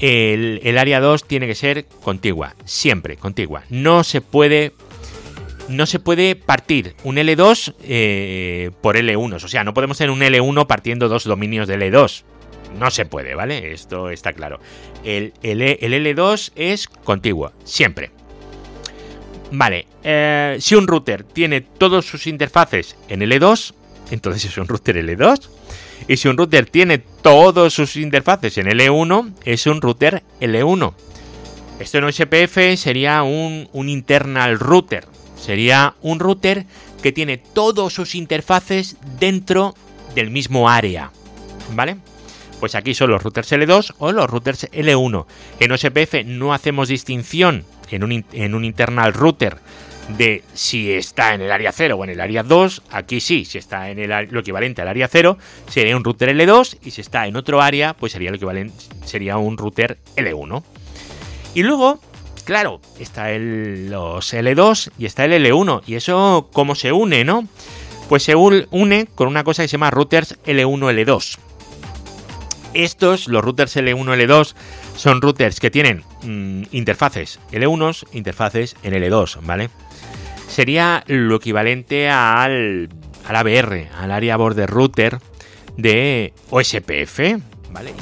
el, 0.00 0.60
el 0.64 0.76
área 0.76 1.00
2 1.00 1.24
tiene 1.24 1.46
que 1.46 1.54
ser 1.54 1.86
contigua, 2.02 2.56
siempre 2.66 3.16
contigua. 3.16 3.62
No 3.70 4.04
se 4.04 4.20
puede 4.20 4.74
no 5.68 5.86
se 5.86 5.98
puede 5.98 6.36
partir 6.36 6.94
un 7.04 7.16
L2 7.16 7.74
eh, 7.82 8.70
por 8.80 8.96
L1. 8.96 9.34
O 9.42 9.48
sea, 9.48 9.64
no 9.64 9.74
podemos 9.74 9.98
tener 9.98 10.10
un 10.10 10.20
L1 10.20 10.66
partiendo 10.66 11.08
dos 11.08 11.24
dominios 11.24 11.68
de 11.68 11.78
L2. 11.78 12.24
No 12.78 12.90
se 12.90 13.06
puede, 13.06 13.34
¿vale? 13.34 13.72
Esto 13.72 14.10
está 14.10 14.32
claro. 14.32 14.60
El, 15.04 15.32
el, 15.42 15.60
L2 15.60 16.52
es 16.56 16.88
contiguo, 16.88 17.52
siempre. 17.64 18.10
Vale, 19.52 19.86
eh, 20.02 20.56
si 20.60 20.74
un 20.74 20.88
router 20.88 21.22
tiene 21.22 21.60
todos 21.60 22.06
sus 22.06 22.26
interfaces 22.26 22.96
en 23.08 23.20
L2, 23.20 23.74
entonces 24.10 24.44
es 24.44 24.58
un 24.58 24.66
router 24.66 24.96
L2. 24.96 25.48
Y 26.08 26.16
si 26.16 26.28
un 26.28 26.36
router 26.36 26.66
tiene 26.66 26.98
todos 26.98 27.72
sus 27.72 27.96
interfaces 27.96 28.58
en 28.58 28.66
L1, 28.66 29.32
es 29.44 29.66
un 29.66 29.80
router 29.80 30.22
L1. 30.40 30.94
Esto 31.78 31.98
en 31.98 32.12
SPF 32.12 32.76
sería 32.76 33.22
un, 33.22 33.68
un 33.72 33.88
internal 33.88 34.58
router, 34.58 35.06
Sería 35.44 35.94
un 36.00 36.20
router 36.20 36.64
que 37.02 37.12
tiene 37.12 37.36
todos 37.36 37.92
sus 37.92 38.14
interfaces 38.14 38.96
dentro 39.20 39.74
del 40.14 40.30
mismo 40.30 40.70
área. 40.70 41.10
¿Vale? 41.74 41.98
Pues 42.60 42.74
aquí 42.74 42.94
son 42.94 43.10
los 43.10 43.22
routers 43.22 43.52
L2 43.52 43.94
o 43.98 44.10
los 44.10 44.30
routers 44.30 44.70
L1. 44.72 45.26
En 45.60 45.72
OSPF 45.72 46.24
no 46.24 46.54
hacemos 46.54 46.88
distinción 46.88 47.66
en 47.90 48.04
un, 48.04 48.24
en 48.32 48.54
un 48.54 48.64
internal 48.64 49.12
router 49.12 49.58
de 50.16 50.42
si 50.54 50.92
está 50.92 51.34
en 51.34 51.42
el 51.42 51.52
área 51.52 51.72
0 51.72 51.94
o 51.98 52.04
en 52.04 52.10
el 52.10 52.22
área 52.22 52.42
2. 52.42 52.82
Aquí 52.90 53.20
sí, 53.20 53.44
si 53.44 53.58
está 53.58 53.90
en 53.90 53.98
el, 53.98 54.28
lo 54.30 54.40
equivalente 54.40 54.80
al 54.80 54.88
área 54.88 55.08
0, 55.08 55.36
sería 55.68 55.94
un 55.94 56.04
router 56.04 56.34
L2 56.34 56.78
y 56.84 56.90
si 56.90 57.02
está 57.02 57.26
en 57.26 57.36
otro 57.36 57.60
área, 57.60 57.92
pues 57.92 58.12
sería 58.12 58.30
lo 58.30 58.36
equivalente, 58.36 58.82
sería 59.04 59.36
un 59.36 59.58
router 59.58 59.98
L1. 60.16 60.62
Y 61.54 61.64
luego 61.64 62.00
claro, 62.44 62.80
está 62.98 63.30
el, 63.32 63.90
los 63.90 64.32
L2 64.32 64.90
y 64.98 65.06
está 65.06 65.24
el 65.24 65.32
L1. 65.32 65.82
¿Y 65.86 65.94
eso 65.96 66.48
cómo 66.52 66.74
se 66.74 66.92
une, 66.92 67.24
no? 67.24 67.46
Pues 68.08 68.22
se 68.22 68.34
une 68.34 69.06
con 69.14 69.28
una 69.28 69.44
cosa 69.44 69.62
que 69.62 69.68
se 69.68 69.72
llama 69.72 69.90
routers 69.90 70.38
L1-L2. 70.44 71.38
Estos, 72.74 73.28
los 73.28 73.44
routers 73.44 73.76
L1-L2, 73.76 74.54
son 74.96 75.20
routers 75.22 75.60
que 75.60 75.70
tienen 75.70 76.02
mm, 76.22 76.64
interfaces 76.72 77.40
L1, 77.52 78.06
interfaces 78.12 78.76
en 78.82 78.94
L2, 78.94 79.38
¿vale? 79.42 79.70
Sería 80.48 81.04
lo 81.06 81.36
equivalente 81.36 82.10
al, 82.10 82.88
al 83.26 83.36
ABR, 83.36 83.88
al 83.98 84.10
Area 84.10 84.36
Border 84.36 84.68
Router 84.68 85.18
de 85.76 86.32
OSPF, 86.50 87.40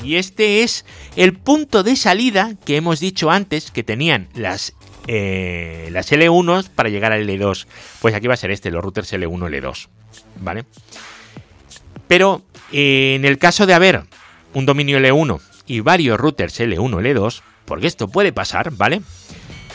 y 0.04 0.16
este 0.16 0.62
es 0.62 0.84
el 1.16 1.34
punto 1.34 1.82
de 1.82 1.96
salida 1.96 2.54
que 2.64 2.76
hemos 2.76 3.00
dicho 3.00 3.30
antes 3.30 3.70
que 3.70 3.82
tenían 3.82 4.28
las, 4.34 4.74
eh, 5.06 5.88
las 5.92 6.12
L1 6.12 6.68
para 6.70 6.88
llegar 6.88 7.12
al 7.12 7.28
L2. 7.28 7.66
Pues 8.00 8.14
aquí 8.14 8.26
va 8.26 8.34
a 8.34 8.38
ser 8.38 8.50
este, 8.50 8.70
los 8.70 8.82
routers 8.82 9.12
L1, 9.12 9.38
L2, 9.38 9.88
¿vale? 10.40 10.64
Pero 12.08 12.42
eh, 12.72 13.14
en 13.16 13.24
el 13.24 13.38
caso 13.38 13.66
de 13.66 13.74
haber 13.74 14.02
un 14.54 14.66
dominio 14.66 14.98
L1 14.98 15.40
y 15.66 15.80
varios 15.80 16.18
routers 16.18 16.60
L1, 16.60 16.90
L2, 16.90 17.42
porque 17.64 17.86
esto 17.86 18.08
puede 18.08 18.32
pasar, 18.32 18.72
¿vale? 18.72 19.02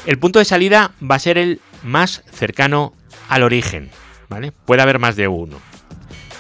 El 0.06 0.20
punto 0.20 0.40
de 0.40 0.46
salida 0.46 0.94
va 1.02 1.16
a 1.16 1.20
ser 1.20 1.38
el 1.38 1.60
más 1.84 2.24
cercano 2.32 2.94
al 3.30 3.44
origen, 3.44 3.90
¿vale? 4.30 4.52
Puede 4.52 4.82
haber 4.82 5.00
más 5.00 5.16
de 5.16 5.28
uno. 5.28 5.60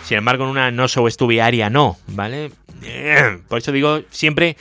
Sin 0.03 0.17
embargo, 0.17 0.45
en 0.45 0.51
una 0.51 0.71
no 0.71 0.85
área 1.41 1.69
no, 1.69 1.97
¿vale? 2.07 2.51
Por 3.47 3.59
eso 3.59 3.71
digo 3.71 4.01
siempre 4.11 4.57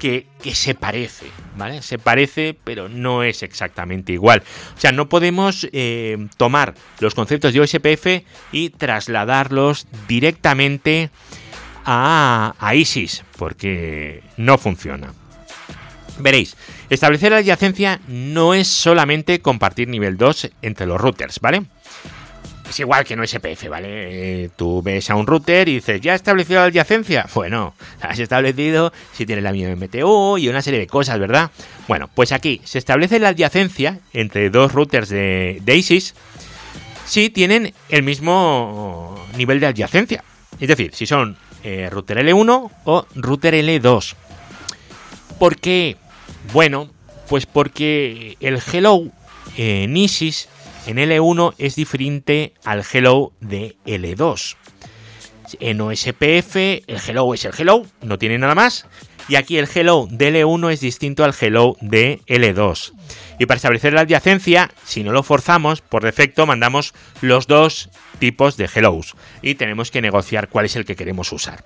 que, 0.00 0.26
se 0.54 0.74
parece, 0.74 1.26
¿vale? 1.56 1.82
Se 1.82 1.98
parece, 1.98 2.56
pero 2.64 2.88
no 2.88 3.22
es 3.22 3.42
exactamente 3.42 4.12
igual. 4.12 4.42
O 4.76 4.80
sea, 4.80 4.92
no 4.92 5.08
podemos 5.08 5.68
eh, 5.72 6.28
tomar 6.36 6.74
los 7.00 7.14
conceptos 7.14 7.52
de 7.52 7.60
OSPF 7.60 8.24
y 8.52 8.70
trasladarlos 8.70 9.86
directamente 10.08 11.10
a, 11.84 12.54
a 12.58 12.74
ISIS, 12.74 13.24
porque 13.36 14.22
no 14.36 14.58
funciona. 14.58 15.12
Veréis, 16.18 16.56
establecer 16.90 17.32
la 17.32 17.38
adyacencia 17.38 18.00
no 18.08 18.54
es 18.54 18.68
solamente 18.68 19.40
compartir 19.40 19.88
nivel 19.88 20.16
2 20.16 20.50
entre 20.62 20.86
los 20.86 21.00
routers, 21.00 21.40
¿vale? 21.40 21.62
Es 22.70 22.78
igual 22.78 23.04
que 23.04 23.16
no 23.16 23.26
SPF, 23.26 23.68
¿vale? 23.68 24.44
Eh, 24.44 24.50
tú 24.54 24.80
ves 24.80 25.10
a 25.10 25.16
un 25.16 25.26
router 25.26 25.68
y 25.68 25.74
dices, 25.74 26.00
¿ya 26.00 26.12
ha 26.12 26.14
establecido 26.14 26.60
la 26.60 26.66
adyacencia? 26.66 27.26
Bueno, 27.34 27.74
has 28.00 28.20
establecido 28.20 28.92
si 29.12 29.26
tiene 29.26 29.42
la 29.42 29.50
misma 29.50 29.74
MTU 29.74 30.38
y 30.38 30.48
una 30.48 30.62
serie 30.62 30.78
de 30.78 30.86
cosas, 30.86 31.18
¿verdad? 31.18 31.50
Bueno, 31.88 32.08
pues 32.14 32.30
aquí 32.30 32.60
se 32.62 32.78
establece 32.78 33.18
la 33.18 33.30
adyacencia 33.30 33.98
entre 34.12 34.50
dos 34.50 34.70
routers 34.70 35.08
de, 35.08 35.60
ISIS 35.66 36.14
si 37.06 37.28
tienen 37.28 37.74
el 37.88 38.04
mismo 38.04 39.20
nivel 39.36 39.58
de 39.58 39.66
adyacencia. 39.66 40.22
Es 40.60 40.68
decir, 40.68 40.94
si 40.94 41.06
son 41.06 41.36
eh, 41.64 41.88
router 41.90 42.18
L1 42.18 42.70
o 42.84 43.06
router 43.16 43.54
L2. 43.54 44.14
¿Por 45.40 45.56
qué? 45.56 45.96
Bueno, 46.52 46.88
pues 47.28 47.46
porque 47.46 48.36
el 48.38 48.62
hello 48.72 49.10
en 49.56 49.96
ISIS 49.96 50.48
en 50.86 50.96
L1 50.96 51.54
es 51.58 51.76
diferente 51.76 52.54
al 52.64 52.84
hello 52.90 53.32
de 53.40 53.76
L2. 53.86 54.56
En 55.58 55.80
OSPF 55.80 56.56
el 56.56 57.00
hello 57.06 57.34
es 57.34 57.44
el 57.44 57.52
hello, 57.58 57.84
no 58.02 58.18
tiene 58.18 58.38
nada 58.38 58.54
más. 58.54 58.86
Y 59.28 59.36
aquí 59.36 59.58
el 59.58 59.68
hello 59.72 60.08
de 60.10 60.32
L1 60.32 60.72
es 60.72 60.80
distinto 60.80 61.24
al 61.24 61.34
hello 61.38 61.76
de 61.80 62.20
L2. 62.26 62.92
Y 63.38 63.46
para 63.46 63.56
establecer 63.56 63.92
la 63.92 64.00
adyacencia, 64.02 64.70
si 64.84 65.04
no 65.04 65.12
lo 65.12 65.22
forzamos, 65.22 65.80
por 65.82 66.02
defecto 66.02 66.46
mandamos 66.46 66.94
los 67.20 67.46
dos 67.46 67.90
tipos 68.18 68.56
de 68.56 68.68
hellos. 68.74 69.14
Y 69.42 69.54
tenemos 69.54 69.90
que 69.90 70.02
negociar 70.02 70.48
cuál 70.48 70.66
es 70.66 70.76
el 70.76 70.84
que 70.84 70.96
queremos 70.96 71.32
usar. 71.32 71.64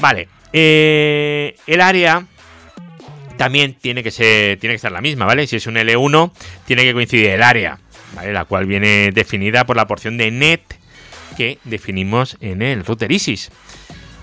Vale, 0.00 0.28
eh, 0.52 1.56
el 1.66 1.80
área 1.80 2.26
también 3.36 3.74
tiene 3.74 4.02
que, 4.02 4.10
ser, 4.10 4.58
tiene 4.58 4.72
que 4.72 4.76
estar 4.76 4.92
la 4.92 5.00
misma, 5.00 5.26
¿vale? 5.26 5.46
Si 5.46 5.56
es 5.56 5.66
un 5.66 5.76
L1, 5.76 6.32
tiene 6.66 6.82
que 6.82 6.92
coincidir 6.92 7.30
el 7.30 7.42
área 7.42 7.78
la 8.24 8.44
cual 8.44 8.66
viene 8.66 9.10
definida 9.12 9.64
por 9.66 9.76
la 9.76 9.86
porción 9.86 10.16
de 10.16 10.30
net 10.30 10.62
que 11.36 11.58
definimos 11.64 12.36
en 12.40 12.62
el 12.62 12.84
router 12.84 13.12
ISIS. 13.12 13.50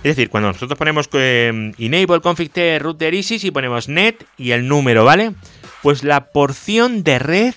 Es 0.03 0.15
decir, 0.15 0.29
cuando 0.29 0.51
nosotros 0.51 0.77
ponemos 0.77 1.09
eh, 1.13 1.71
enable 1.79 2.21
config 2.21 2.51
router 2.79 3.13
ISIS 3.13 3.43
y 3.43 3.51
ponemos 3.51 3.89
net 3.89 4.23
y 4.37 4.51
el 4.51 4.67
número, 4.67 5.03
¿vale? 5.03 5.31
Pues 5.81 6.03
la 6.03 6.25
porción 6.25 7.03
de 7.03 7.19
red 7.19 7.55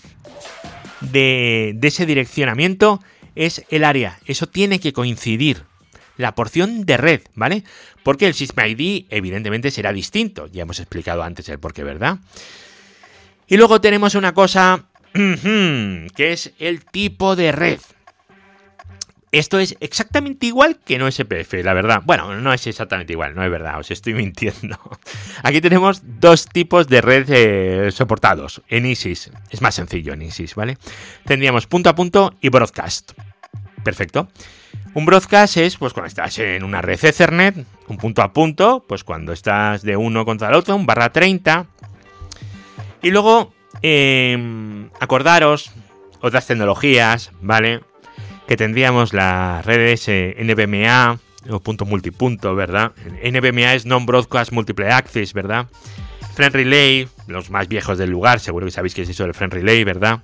de, 1.00 1.78
ese 1.82 2.06
direccionamiento 2.06 3.02
es 3.34 3.64
el 3.70 3.84
área. 3.84 4.18
Eso 4.26 4.46
tiene 4.46 4.80
que 4.80 4.92
coincidir. 4.92 5.64
La 6.16 6.34
porción 6.34 6.84
de 6.84 6.96
red, 6.96 7.20
¿vale? 7.34 7.62
Porque 8.02 8.26
el 8.26 8.34
ID 8.34 9.06
evidentemente 9.10 9.70
será 9.70 9.92
distinto. 9.92 10.48
Ya 10.48 10.62
hemos 10.62 10.80
explicado 10.80 11.22
antes 11.22 11.48
el 11.48 11.60
por 11.60 11.72
qué, 11.72 11.84
¿verdad? 11.84 12.18
Y 13.46 13.56
luego 13.56 13.80
tenemos 13.80 14.16
una 14.16 14.34
cosa 14.34 14.87
que 15.12 16.32
es 16.32 16.52
el 16.58 16.84
tipo 16.84 17.36
de 17.36 17.52
red. 17.52 17.80
Esto 19.30 19.58
es 19.58 19.76
exactamente 19.80 20.46
igual 20.46 20.78
que 20.82 20.96
no 20.96 21.10
SPF, 21.10 21.52
la 21.62 21.74
verdad. 21.74 22.02
Bueno, 22.04 22.34
no 22.40 22.52
es 22.52 22.66
exactamente 22.66 23.12
igual, 23.12 23.34
no 23.34 23.44
es 23.44 23.50
verdad, 23.50 23.78
os 23.78 23.90
estoy 23.90 24.14
mintiendo. 24.14 24.78
Aquí 25.42 25.60
tenemos 25.60 26.00
dos 26.02 26.46
tipos 26.46 26.88
de 26.88 27.00
red 27.02 27.26
eh, 27.28 27.90
soportados 27.90 28.62
en 28.68 28.86
ISIS. 28.86 29.30
Es 29.50 29.60
más 29.60 29.74
sencillo 29.74 30.14
en 30.14 30.22
ISIS, 30.22 30.54
¿vale? 30.54 30.78
Tendríamos 31.24 31.66
punto 31.66 31.90
a 31.90 31.94
punto 31.94 32.34
y 32.40 32.48
broadcast. 32.48 33.12
Perfecto. 33.84 34.28
Un 34.94 35.04
broadcast 35.04 35.58
es 35.58 35.76
pues 35.76 35.92
cuando 35.92 36.08
estás 36.08 36.38
en 36.38 36.64
una 36.64 36.80
red 36.80 37.04
Ethernet, 37.04 37.66
un 37.88 37.98
punto 37.98 38.22
a 38.22 38.32
punto, 38.32 38.84
pues 38.88 39.04
cuando 39.04 39.32
estás 39.32 39.82
de 39.82 39.96
uno 39.96 40.24
contra 40.24 40.48
el 40.48 40.54
otro, 40.54 40.74
un 40.74 40.86
barra 40.86 41.12
30. 41.12 41.66
Y 43.02 43.10
luego 43.10 43.52
Em, 43.82 44.90
acordaros 45.00 45.70
otras 46.20 46.46
tecnologías, 46.46 47.32
¿vale? 47.40 47.80
Que 48.46 48.56
tendríamos 48.56 49.12
las 49.12 49.64
redes 49.64 50.08
NVMA 50.08 51.18
o 51.50 51.60
punto 51.60 51.84
multipunto, 51.84 52.54
¿verdad? 52.54 52.92
NVMA 53.22 53.74
es 53.74 53.86
Non-Broadcast 53.86 54.52
Multiple 54.52 54.90
Access, 54.90 55.32
¿verdad? 55.32 55.68
Friend 56.34 56.54
Relay, 56.54 57.08
los 57.26 57.50
más 57.50 57.68
viejos 57.68 57.98
del 57.98 58.10
lugar, 58.10 58.38
seguro 58.40 58.66
que 58.66 58.72
sabéis 58.72 58.94
que 58.94 59.02
es 59.02 59.08
eso 59.08 59.24
del 59.24 59.34
Friend 59.34 59.52
Relay, 59.52 59.82
¿verdad? 59.84 60.20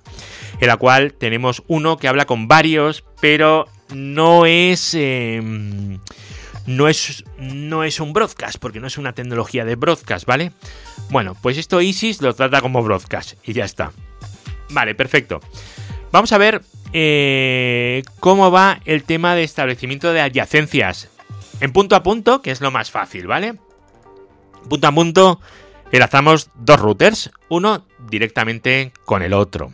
En 0.60 0.68
la 0.68 0.76
cual 0.76 1.12
tenemos 1.12 1.62
uno 1.66 1.96
que 1.96 2.08
habla 2.08 2.24
con 2.24 2.46
varios, 2.48 3.04
pero 3.20 3.66
no 3.92 4.46
es... 4.46 4.94
Em, 4.94 5.98
no 6.66 6.88
es, 6.88 7.24
no 7.38 7.84
es 7.84 8.00
un 8.00 8.12
broadcast, 8.12 8.58
porque 8.58 8.80
no 8.80 8.86
es 8.86 8.98
una 8.98 9.12
tecnología 9.12 9.64
de 9.64 9.76
broadcast, 9.76 10.26
¿vale? 10.26 10.52
Bueno, 11.10 11.36
pues 11.40 11.58
esto 11.58 11.80
ISIS 11.80 12.22
lo 12.22 12.34
trata 12.34 12.60
como 12.60 12.82
broadcast 12.82 13.34
y 13.44 13.52
ya 13.52 13.64
está. 13.64 13.92
Vale, 14.70 14.94
perfecto. 14.94 15.40
Vamos 16.10 16.32
a 16.32 16.38
ver 16.38 16.62
eh, 16.92 18.02
cómo 18.20 18.50
va 18.50 18.80
el 18.84 19.04
tema 19.04 19.34
de 19.34 19.42
establecimiento 19.42 20.12
de 20.12 20.20
adyacencias. 20.20 21.10
En 21.60 21.72
punto 21.72 21.96
a 21.96 22.02
punto, 22.02 22.40
que 22.42 22.50
es 22.50 22.60
lo 22.60 22.70
más 22.70 22.90
fácil, 22.90 23.26
¿vale? 23.26 23.54
Punto 24.68 24.86
a 24.86 24.92
punto, 24.92 25.40
enlazamos 25.92 26.50
dos 26.54 26.80
routers, 26.80 27.30
uno 27.48 27.86
directamente 28.08 28.92
con 29.04 29.22
el 29.22 29.32
otro. 29.32 29.72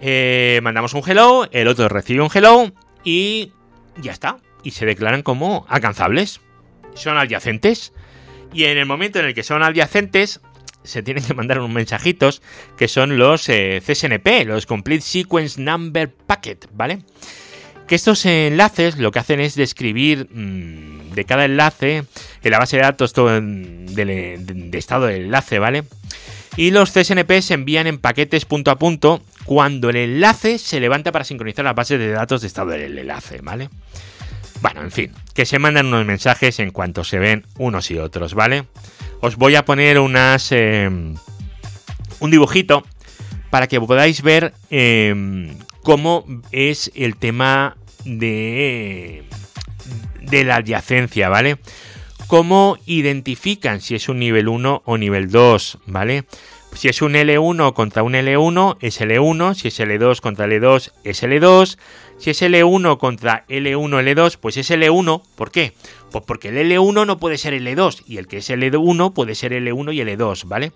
Eh, 0.00 0.60
mandamos 0.62 0.94
un 0.94 1.02
hello, 1.06 1.48
el 1.50 1.68
otro 1.68 1.88
recibe 1.88 2.22
un 2.22 2.30
hello 2.32 2.72
y 3.04 3.52
ya 4.00 4.12
está. 4.12 4.38
Y 4.62 4.72
se 4.72 4.86
declaran 4.86 5.22
como 5.22 5.66
alcanzables. 5.68 6.40
Son 6.94 7.16
adyacentes. 7.16 7.92
Y 8.52 8.64
en 8.64 8.78
el 8.78 8.86
momento 8.86 9.18
en 9.18 9.26
el 9.26 9.34
que 9.34 9.42
son 9.42 9.62
adyacentes, 9.62 10.40
se 10.82 11.02
tienen 11.02 11.24
que 11.24 11.34
mandar 11.34 11.58
unos 11.58 11.70
mensajitos 11.70 12.42
que 12.76 12.88
son 12.88 13.18
los 13.18 13.48
eh, 13.48 13.82
CSNP, 13.84 14.46
los 14.46 14.66
Complete 14.66 15.02
Sequence 15.02 15.60
Number 15.60 16.10
Packet, 16.12 16.68
¿vale? 16.72 17.00
Que 17.86 17.96
estos 17.96 18.24
enlaces 18.24 18.98
lo 18.98 19.10
que 19.10 19.18
hacen 19.18 19.40
es 19.40 19.54
describir 19.56 20.28
mm, 20.30 21.12
de 21.12 21.24
cada 21.24 21.44
enlace 21.44 22.04
en 22.42 22.50
la 22.50 22.58
base 22.58 22.76
de 22.76 22.82
datos 22.82 23.12
todo 23.12 23.28
de, 23.40 24.38
de, 24.38 24.78
estado 24.78 25.06
del 25.06 25.24
enlace, 25.24 25.58
¿vale? 25.58 25.84
Y 26.56 26.70
los 26.70 26.90
CSNP 26.92 27.42
se 27.42 27.54
envían 27.54 27.86
en 27.86 27.98
paquetes 27.98 28.44
punto 28.44 28.70
a 28.70 28.78
punto 28.78 29.22
cuando 29.44 29.90
el 29.90 29.96
enlace 29.96 30.58
se 30.58 30.80
levanta 30.80 31.12
para 31.12 31.24
sincronizar 31.24 31.64
la 31.64 31.72
base 31.72 31.98
de 31.98 32.10
datos 32.10 32.40
de 32.40 32.46
estado 32.46 32.70
del 32.70 32.98
enlace, 32.98 33.40
¿vale? 33.42 33.70
Bueno, 34.62 34.82
en 34.82 34.90
fin, 34.90 35.12
que 35.34 35.46
se 35.46 35.58
mandan 35.58 35.86
unos 35.86 36.04
mensajes 36.04 36.58
en 36.58 36.70
cuanto 36.70 37.02
se 37.04 37.18
ven 37.18 37.46
unos 37.56 37.90
y 37.90 37.98
otros, 37.98 38.34
¿vale? 38.34 38.64
Os 39.20 39.36
voy 39.36 39.54
a 39.54 39.64
poner 39.64 39.98
unas. 39.98 40.52
Em, 40.52 41.14
un 42.20 42.30
dibujito 42.30 42.84
para 43.48 43.66
que 43.66 43.80
podáis 43.80 44.22
ver 44.22 44.52
em, 44.70 45.56
cómo 45.82 46.24
es 46.52 46.90
el 46.94 47.16
tema 47.16 47.76
de. 48.04 49.24
de 50.20 50.44
la 50.44 50.56
adyacencia, 50.56 51.28
¿vale? 51.28 51.58
Cómo 52.26 52.78
identifican 52.86 53.80
si 53.80 53.94
es 53.94 54.08
un 54.08 54.18
nivel 54.18 54.48
1 54.48 54.82
o 54.84 54.98
nivel 54.98 55.30
2, 55.30 55.78
¿vale? 55.86 56.26
Si 56.74 56.88
es 56.88 57.02
un 57.02 57.12
L1 57.12 57.74
contra 57.74 58.02
un 58.02 58.14
L1, 58.14 58.76
es 58.80 59.00
L1. 59.00 59.54
Si 59.54 59.68
es 59.68 59.80
L2 59.80 60.20
contra 60.20 60.46
L2, 60.46 60.92
es 61.04 61.22
L2. 61.22 61.78
Si 62.18 62.30
es 62.30 62.42
L1 62.42 62.98
contra 62.98 63.44
L1, 63.48 63.88
L2, 63.88 64.38
pues 64.40 64.56
es 64.56 64.70
L1. 64.70 65.22
¿Por 65.34 65.50
qué? 65.50 65.74
Pues 66.10 66.24
porque 66.26 66.48
el 66.48 66.70
L1 66.70 67.06
no 67.06 67.18
puede 67.18 67.38
ser 67.38 67.54
L2 67.54 68.04
y 68.06 68.18
el 68.18 68.26
que 68.26 68.38
es 68.38 68.50
L1 68.50 69.12
puede 69.12 69.34
ser 69.34 69.52
L1 69.52 69.94
y 69.94 70.00
L2, 70.00 70.46
¿vale? 70.46 70.72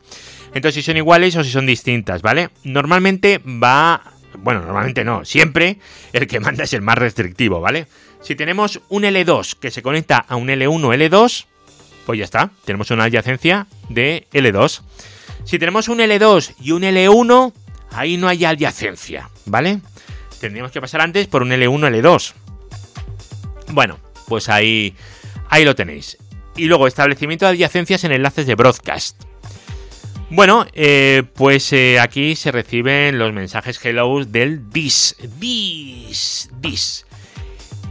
Entonces 0.48 0.74
si 0.74 0.82
son 0.82 0.96
iguales 0.96 1.36
o 1.36 1.44
si 1.44 1.50
son 1.50 1.66
distintas, 1.66 2.22
¿vale? 2.22 2.50
Normalmente 2.64 3.40
va... 3.44 4.02
Bueno, 4.38 4.62
normalmente 4.62 5.04
no, 5.04 5.24
siempre 5.24 5.78
el 6.12 6.26
que 6.26 6.40
manda 6.40 6.64
es 6.64 6.72
el 6.72 6.82
más 6.82 6.98
restrictivo, 6.98 7.60
¿vale? 7.60 7.86
Si 8.20 8.34
tenemos 8.34 8.80
un 8.88 9.04
L2 9.04 9.56
que 9.58 9.70
se 9.70 9.82
conecta 9.82 10.18
a 10.18 10.36
un 10.36 10.48
L1, 10.48 11.08
L2, 11.08 11.46
pues 12.06 12.18
ya 12.18 12.24
está, 12.24 12.50
tenemos 12.64 12.90
una 12.90 13.04
adyacencia 13.04 13.66
de 13.88 14.26
L2. 14.32 14.82
Si 15.44 15.58
tenemos 15.58 15.88
un 15.88 15.98
L2 15.98 16.54
y 16.60 16.72
un 16.72 16.82
L1, 16.82 17.52
ahí 17.90 18.16
no 18.16 18.28
hay 18.28 18.44
adyacencia, 18.44 19.28
¿vale? 19.44 19.80
Tendríamos 20.40 20.72
que 20.72 20.80
pasar 20.80 21.00
antes 21.00 21.26
por 21.26 21.42
un 21.42 21.50
L1, 21.50 22.02
L2. 22.02 22.32
Bueno, 23.72 23.98
pues 24.26 24.48
ahí, 24.48 24.94
ahí 25.48 25.64
lo 25.64 25.74
tenéis. 25.74 26.18
Y 26.56 26.66
luego, 26.66 26.86
establecimiento 26.86 27.44
de 27.44 27.52
adyacencias 27.52 28.04
en 28.04 28.12
enlaces 28.12 28.46
de 28.46 28.54
broadcast. 28.54 29.22
Bueno, 30.30 30.66
eh, 30.72 31.22
pues 31.34 31.72
eh, 31.72 32.00
aquí 32.00 32.34
se 32.36 32.50
reciben 32.50 33.18
los 33.18 33.32
mensajes 33.32 33.78
hello 33.84 34.24
del 34.24 34.70
DIS. 34.70 35.16
DIS. 35.38 36.50
DIS. 36.60 37.06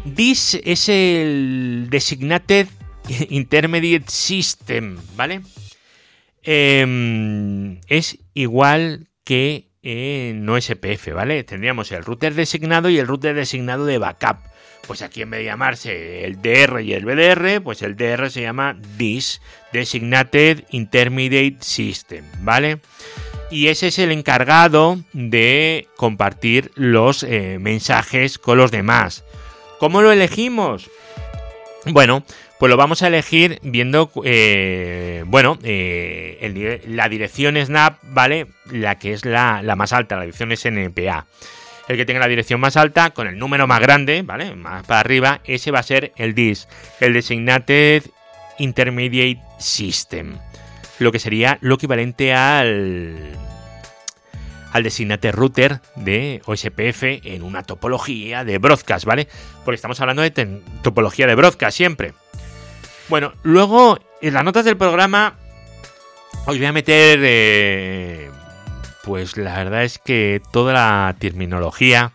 DIS 0.05 0.59
es 0.63 0.89
el 0.89 1.87
Designated 1.89 2.67
Intermediate 3.29 4.09
System, 4.09 4.97
¿vale? 5.15 5.41
Em, 6.43 7.79
es 7.87 8.19
igual 8.33 9.07
que 9.23 9.69
en 9.81 10.45
no 10.45 10.59
SPF, 10.59 11.13
¿vale? 11.13 11.43
Tendríamos 11.43 11.91
el 11.91 12.03
router 12.03 12.33
designado 12.33 12.89
y 12.89 12.99
el 12.99 13.07
router 13.07 13.35
designado 13.35 13.85
de 13.85 13.97
backup. 13.97 14.37
Pues 14.87 15.01
aquí 15.01 15.21
en 15.21 15.29
vez 15.29 15.39
de 15.39 15.45
llamarse 15.45 16.25
el 16.25 16.41
DR 16.41 16.81
y 16.81 16.93
el 16.93 17.05
BDR, 17.05 17.61
pues 17.61 17.81
el 17.81 17.95
DR 17.95 18.29
se 18.29 18.41
llama 18.41 18.77
DIS, 18.97 19.41
Designated 19.71 20.65
Intermediate 20.71 21.57
System, 21.61 22.25
¿vale? 22.39 22.79
Y 23.49 23.67
ese 23.67 23.87
es 23.87 23.99
el 23.99 24.11
encargado 24.11 24.99
de 25.13 25.87
compartir 25.95 26.71
los 26.75 27.23
eh, 27.23 27.59
mensajes 27.59 28.37
con 28.37 28.57
los 28.57 28.71
demás. 28.71 29.23
¿Cómo 29.79 30.01
lo 30.01 30.11
elegimos? 30.11 30.89
Bueno, 31.85 32.25
pues 32.63 32.69
lo 32.69 32.77
vamos 32.77 33.03
a 33.03 33.07
elegir 33.07 33.59
viendo, 33.61 34.09
eh, 34.23 35.25
bueno, 35.27 35.59
eh, 35.63 36.81
la 36.87 37.09
dirección 37.09 37.57
Snap, 37.57 37.97
¿vale? 38.03 38.47
La 38.71 38.97
que 38.99 39.11
es 39.11 39.25
la, 39.25 39.61
más 39.75 39.91
alta, 39.91 40.15
la 40.15 40.21
dirección 40.21 40.55
SNPA. 40.55 41.25
El 41.89 41.97
que 41.97 42.05
tenga 42.05 42.21
la 42.21 42.29
dirección 42.29 42.61
más 42.61 42.77
alta, 42.77 43.09
con 43.09 43.27
el 43.27 43.37
número 43.37 43.67
más 43.67 43.81
grande, 43.81 44.21
¿vale? 44.21 44.55
Más 44.55 44.87
para 44.87 45.01
arriba, 45.01 45.41
ese 45.43 45.71
va 45.71 45.79
a 45.79 45.83
ser 45.83 46.13
el 46.15 46.35
DIS, 46.35 46.69
el 47.01 47.11
Designated 47.11 48.03
Intermediate 48.59 49.41
System. 49.59 50.37
Lo 50.99 51.11
que 51.11 51.19
sería 51.19 51.57
lo 51.59 51.75
equivalente 51.75 52.33
al 52.33 53.37
al 54.71 54.83
Designated 54.83 55.35
Router 55.35 55.81
de 55.97 56.41
OSPF 56.45 57.03
en 57.25 57.43
una 57.43 57.63
topología 57.63 58.45
de 58.45 58.57
broadcast, 58.57 59.03
¿vale? 59.03 59.27
Porque 59.65 59.75
estamos 59.75 59.99
hablando 59.99 60.21
de 60.21 60.61
topología 60.81 61.27
de 61.27 61.35
broadcast 61.35 61.75
siempre. 61.75 62.13
Bueno, 63.09 63.33
luego 63.43 63.99
en 64.21 64.33
las 64.33 64.43
notas 64.43 64.65
del 64.65 64.77
programa 64.77 65.35
os 66.45 66.57
voy 66.57 66.65
a 66.65 66.73
meter, 66.73 67.19
eh, 67.23 68.29
pues 69.03 69.37
la 69.37 69.55
verdad 69.55 69.83
es 69.83 69.97
que 69.97 70.41
toda 70.51 70.73
la 70.73 71.15
terminología 71.17 72.11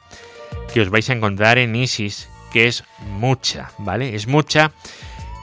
que 0.73 0.83
os 0.83 0.91
vais 0.91 1.09
a 1.09 1.15
encontrar 1.15 1.59
en 1.59 1.75
ISIS, 1.75 2.29
que 2.53 2.67
es 2.67 2.85
mucha, 3.01 3.71
¿vale? 3.79 4.15
Es 4.15 4.27
mucha. 4.27 4.73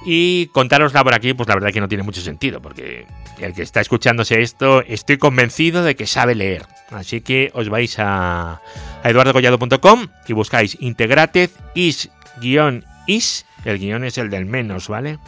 Y 0.05 0.47
contárosla 0.47 1.03
por 1.03 1.15
aquí, 1.15 1.33
pues 1.33 1.49
la 1.49 1.55
verdad 1.55 1.71
que 1.71 1.81
no 1.81 1.87
tiene 1.87 2.03
mucho 2.03 2.21
sentido, 2.21 2.61
porque 2.61 3.07
el 3.39 3.53
que 3.53 3.63
está 3.63 3.81
escuchándose 3.81 4.41
esto, 4.41 4.81
estoy 4.81 5.17
convencido 5.17 5.83
de 5.83 5.95
que 5.95 6.05
sabe 6.05 6.35
leer. 6.35 6.67
Así 6.91 7.21
que 7.21 7.49
os 7.55 7.69
vais 7.69 7.97
a, 7.97 8.61
a 9.03 9.09
eduardocollado.com 9.09 10.07
y 10.27 10.33
buscáis 10.33 10.77
Integrated 10.79 11.49
is-is 11.73 13.45
el 13.65 13.79
guion 13.79 14.03
es 14.05 14.17
el 14.17 14.29
del 14.29 14.45
menos, 14.45 14.87
¿vale? 14.87 15.19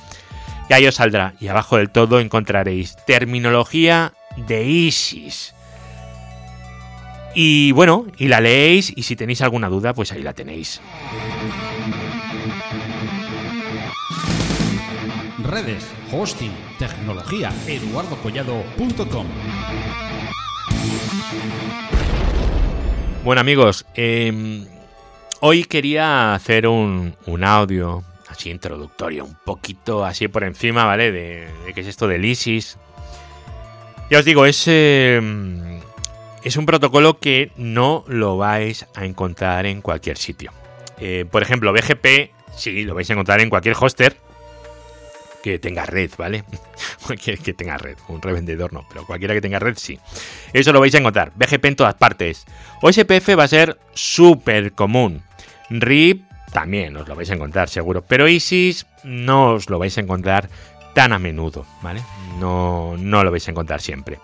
Y 0.70 0.74
ahí 0.74 0.88
os 0.88 0.96
saldrá. 0.96 1.34
Y 1.40 1.48
abajo 1.48 1.78
del 1.78 1.90
todo 1.90 2.20
encontraréis 2.20 2.96
terminología 3.06 4.14
de 4.36 4.66
ISIS. 4.66 5.54
Y 7.34 7.72
bueno, 7.72 8.06
y 8.18 8.28
la 8.28 8.42
leéis 8.42 8.92
y 8.96 9.04
si 9.04 9.16
tenéis 9.16 9.42
alguna 9.42 9.70
duda, 9.70 9.94
pues 9.94 10.12
ahí 10.12 10.24
la 10.24 10.34
tenéis. 10.34 10.82
Redes, 15.44 15.88
hosting, 16.12 16.52
tecnología, 16.80 17.52
eduardocollado.com. 17.68 19.28
Bueno 23.24 23.42
amigos, 23.42 23.86
em, 23.94 24.66
hoy 25.42 25.64
quería 25.66 26.34
hacer 26.34 26.68
un, 26.68 27.16
un 27.26 27.44
audio 27.44 28.04
así 28.30 28.50
introductorio, 28.50 29.26
un 29.26 29.38
poquito 29.46 30.06
así 30.06 30.28
por 30.28 30.44
encima, 30.44 30.86
¿vale? 30.86 31.12
De, 31.12 31.48
qué 31.74 31.82
es 31.82 31.88
esto 31.88 32.08
del 32.08 32.26
ISIS. 32.26 32.78
Ya 34.10 34.20
os 34.20 34.26
digo, 34.26 34.46
es, 34.46 34.64
eh, 34.68 35.22
es 36.44 36.58
un 36.58 36.66
protocolo 36.66 37.20
que 37.20 37.52
no 37.58 38.04
lo 38.08 38.38
vais 38.38 38.86
a 38.96 39.06
encontrar 39.06 39.66
en 39.66 39.82
cualquier 39.82 40.18
sitio. 40.18 40.52
Eh, 41.00 41.26
por 41.30 41.44
ejemplo, 41.44 41.74
BGP, 41.74 42.32
sí, 42.56 42.84
lo 42.84 42.96
vais 42.96 43.10
a 43.10 43.14
encontrar 43.14 43.42
en 43.42 43.50
cualquier 43.50 43.76
hoster 43.80 44.18
que 45.44 45.60
tenga 45.60 45.86
red, 45.86 46.12
¿vale? 46.18 46.44
Cualquier 47.06 47.38
que 47.40 47.54
tenga 47.54 47.78
red, 47.78 47.98
un 48.10 48.22
revendedor 48.22 48.74
no, 48.74 48.86
pero 48.90 49.06
cualquiera 49.06 49.34
que 49.34 49.40
tenga 49.40 49.60
red 49.60 49.78
sí. 49.78 49.98
Eso 50.52 50.74
lo 50.74 50.82
vais 50.82 50.94
a 50.94 50.98
encontrar. 50.98 51.32
BGP 51.36 51.66
en 51.66 51.76
todas 51.78 51.96
partes. 51.96 52.46
OSPF 52.82 53.38
va 53.38 53.44
a 53.44 53.48
ser 53.48 53.80
súper 53.94 54.74
común. 54.74 55.24
RIP 55.70 56.27
también 56.52 56.96
os 56.98 57.08
lo 57.08 57.16
vais 57.16 57.30
a 57.30 57.36
encontrar 57.36 57.70
seguro. 57.70 58.02
Pero 58.02 58.28
ISIS 58.28 58.86
no 59.04 59.54
os 59.54 59.70
lo 59.70 59.80
vais 59.80 59.98
a 59.98 60.02
encontrar 60.02 60.50
tan 60.94 61.14
a 61.14 61.20
menudo, 61.20 61.66
¿vale? 61.82 62.02
No, 62.40 62.96
no 62.98 63.24
lo 63.24 63.32
vais 63.32 63.48
a 63.48 63.52
encontrar 63.52 63.82
siempre. 63.82 64.20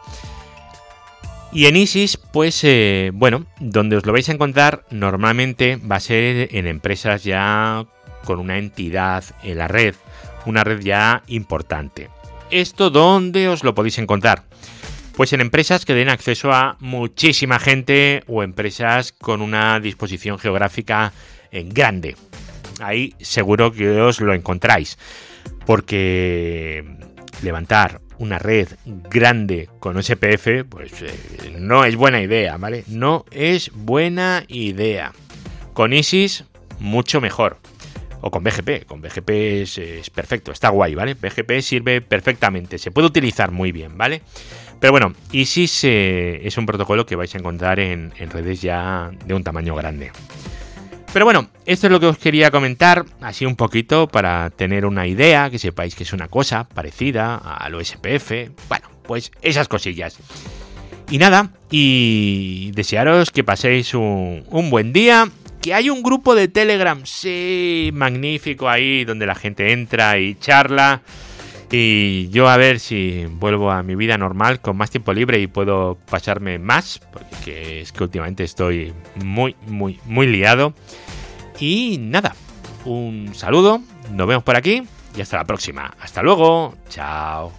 Y 1.51 1.67
en 1.67 1.75
ISIS, 1.75 2.17
pues 2.17 2.63
eh, 2.63 3.11
bueno, 3.13 3.45
donde 3.59 3.95
os 3.95 4.05
lo 4.07 4.11
vais 4.11 4.27
a 4.27 4.31
encontrar 4.31 4.85
normalmente 4.89 5.75
va 5.77 5.97
a 5.97 5.99
ser 5.99 6.49
en 6.55 6.65
empresas 6.65 7.23
ya 7.23 7.85
con 8.25 8.39
una 8.39 8.57
entidad 8.57 9.23
en 9.43 9.59
la 9.59 9.67
red, 9.67 9.93
una 10.47 10.63
red 10.63 10.79
ya 10.81 11.21
importante. 11.27 12.09
¿Esto 12.49 12.89
dónde 12.89 13.49
os 13.49 13.63
lo 13.63 13.75
podéis 13.75 13.99
encontrar? 13.99 14.43
Pues 15.15 15.31
en 15.31 15.41
empresas 15.41 15.85
que 15.85 15.93
den 15.93 16.09
acceso 16.09 16.51
a 16.51 16.75
muchísima 16.79 17.59
gente 17.59 18.23
o 18.27 18.41
empresas 18.41 19.11
con 19.11 19.43
una 19.43 19.79
disposición 19.79 20.39
geográfica 20.39 21.13
en 21.53 21.69
grande. 21.69 22.17
Ahí 22.81 23.13
seguro 23.21 23.71
que 23.71 24.01
os 24.01 24.19
lo 24.19 24.33
encontráis. 24.33 24.97
Porque 25.65 26.83
levantar 27.41 28.01
una 28.17 28.39
red 28.39 28.67
grande 28.85 29.69
con 29.79 30.01
SPF, 30.01 30.65
pues 30.67 31.01
eh, 31.01 31.55
no 31.59 31.85
es 31.85 31.95
buena 31.95 32.21
idea, 32.21 32.57
¿vale? 32.57 32.83
No 32.87 33.25
es 33.31 33.71
buena 33.73 34.43
idea. 34.47 35.13
Con 35.73 35.93
ISIS, 35.93 36.45
mucho 36.79 37.21
mejor. 37.21 37.57
O 38.21 38.31
con 38.31 38.43
BGP. 38.43 38.85
Con 38.85 39.01
BGP 39.01 39.29
es, 39.29 40.09
perfecto, 40.09 40.51
está 40.51 40.69
guay, 40.69 40.95
¿vale? 40.95 41.13
BGP 41.13 41.59
sirve 41.61 42.01
perfectamente, 42.01 42.77
se 42.77 42.91
puede 42.91 43.07
utilizar 43.07 43.51
muy 43.51 43.71
bien, 43.71 43.97
¿vale? 43.97 44.21
Pero 44.79 44.91
bueno, 44.91 45.13
ISIS 45.31 45.83
eh, 45.83 46.41
es 46.43 46.57
un 46.57 46.65
protocolo 46.65 47.05
que 47.05 47.15
vais 47.15 47.33
a 47.35 47.37
encontrar 47.37 47.79
en 47.79 48.11
redes 48.29 48.61
ya 48.61 49.11
de 49.25 49.33
un 49.33 49.43
tamaño 49.43 49.75
grande. 49.75 50.11
Pero 51.13 51.25
bueno, 51.25 51.47
esto 51.67 51.85
es 51.85 51.91
lo 51.91 51.99
que 51.99 52.07
os 52.07 52.17
quería 52.17 52.49
comentar, 52.49 53.05
así 53.21 53.45
un 53.45 53.55
poquito 53.55 54.07
para 54.07 54.49
tener 54.49 54.83
una 54.83 55.05
idea, 55.05 55.51
que 55.51 55.59
sepáis 55.59 55.93
que 55.93 56.01
es 56.01 56.11
una 56.11 56.27
cosa 56.27 56.67
parecida 56.67 57.35
al 57.35 57.75
SPF. 57.85 58.49
Bueno, 58.67 58.89
pues 59.03 59.31
esas 59.43 59.67
cosillas. 59.67 60.17
Y 61.11 61.19
nada, 61.19 61.51
y 61.69 62.71
desearos 62.71 63.29
que 63.29 63.43
paséis 63.43 63.93
un, 63.93 64.43
buen 64.71 64.91
día. 64.91 65.29
Que 65.61 65.75
hay 65.75 65.91
un 65.91 66.01
grupo 66.01 66.33
de 66.33 66.47
Telegram, 66.47 67.05
sí, 67.05 67.91
magnífico 67.93 68.67
ahí, 68.67 69.05
donde 69.05 69.27
la 69.27 69.35
gente 69.35 69.71
entra 69.71 70.17
y 70.17 70.35
charla. 70.35 71.03
Y 71.75 72.29
yo 72.29 72.49
a 72.49 72.57
ver 72.57 72.79
si 72.79 73.25
vuelvo 73.25 73.71
a 73.71 73.81
mi 73.81 73.95
vida 73.95 74.15
normal 74.15 74.61
con 74.61 74.77
más 74.77 74.91
tiempo 74.91 75.11
libre 75.11 75.39
y 75.39 75.47
puedo 75.47 75.97
pasarme 76.07 76.59
más, 76.59 76.99
porque 77.11 77.81
es 77.81 77.91
que 77.91 78.03
últimamente 78.03 78.43
estoy 78.43 78.93
muy, 79.15 79.55
muy, 79.65 79.99
muy 80.05 80.27
liado. 80.27 80.75
Y 81.59 81.97
nada, 81.99 82.35
un 82.85 83.33
saludo, 83.33 83.81
nos 84.11 84.27
vemos 84.27 84.43
por 84.43 84.55
aquí 84.55 84.83
y 85.17 85.21
hasta 85.21 85.37
la 85.37 85.45
próxima. 85.45 85.95
Hasta 85.99 86.21
luego, 86.21 86.75
chao. 86.89 87.51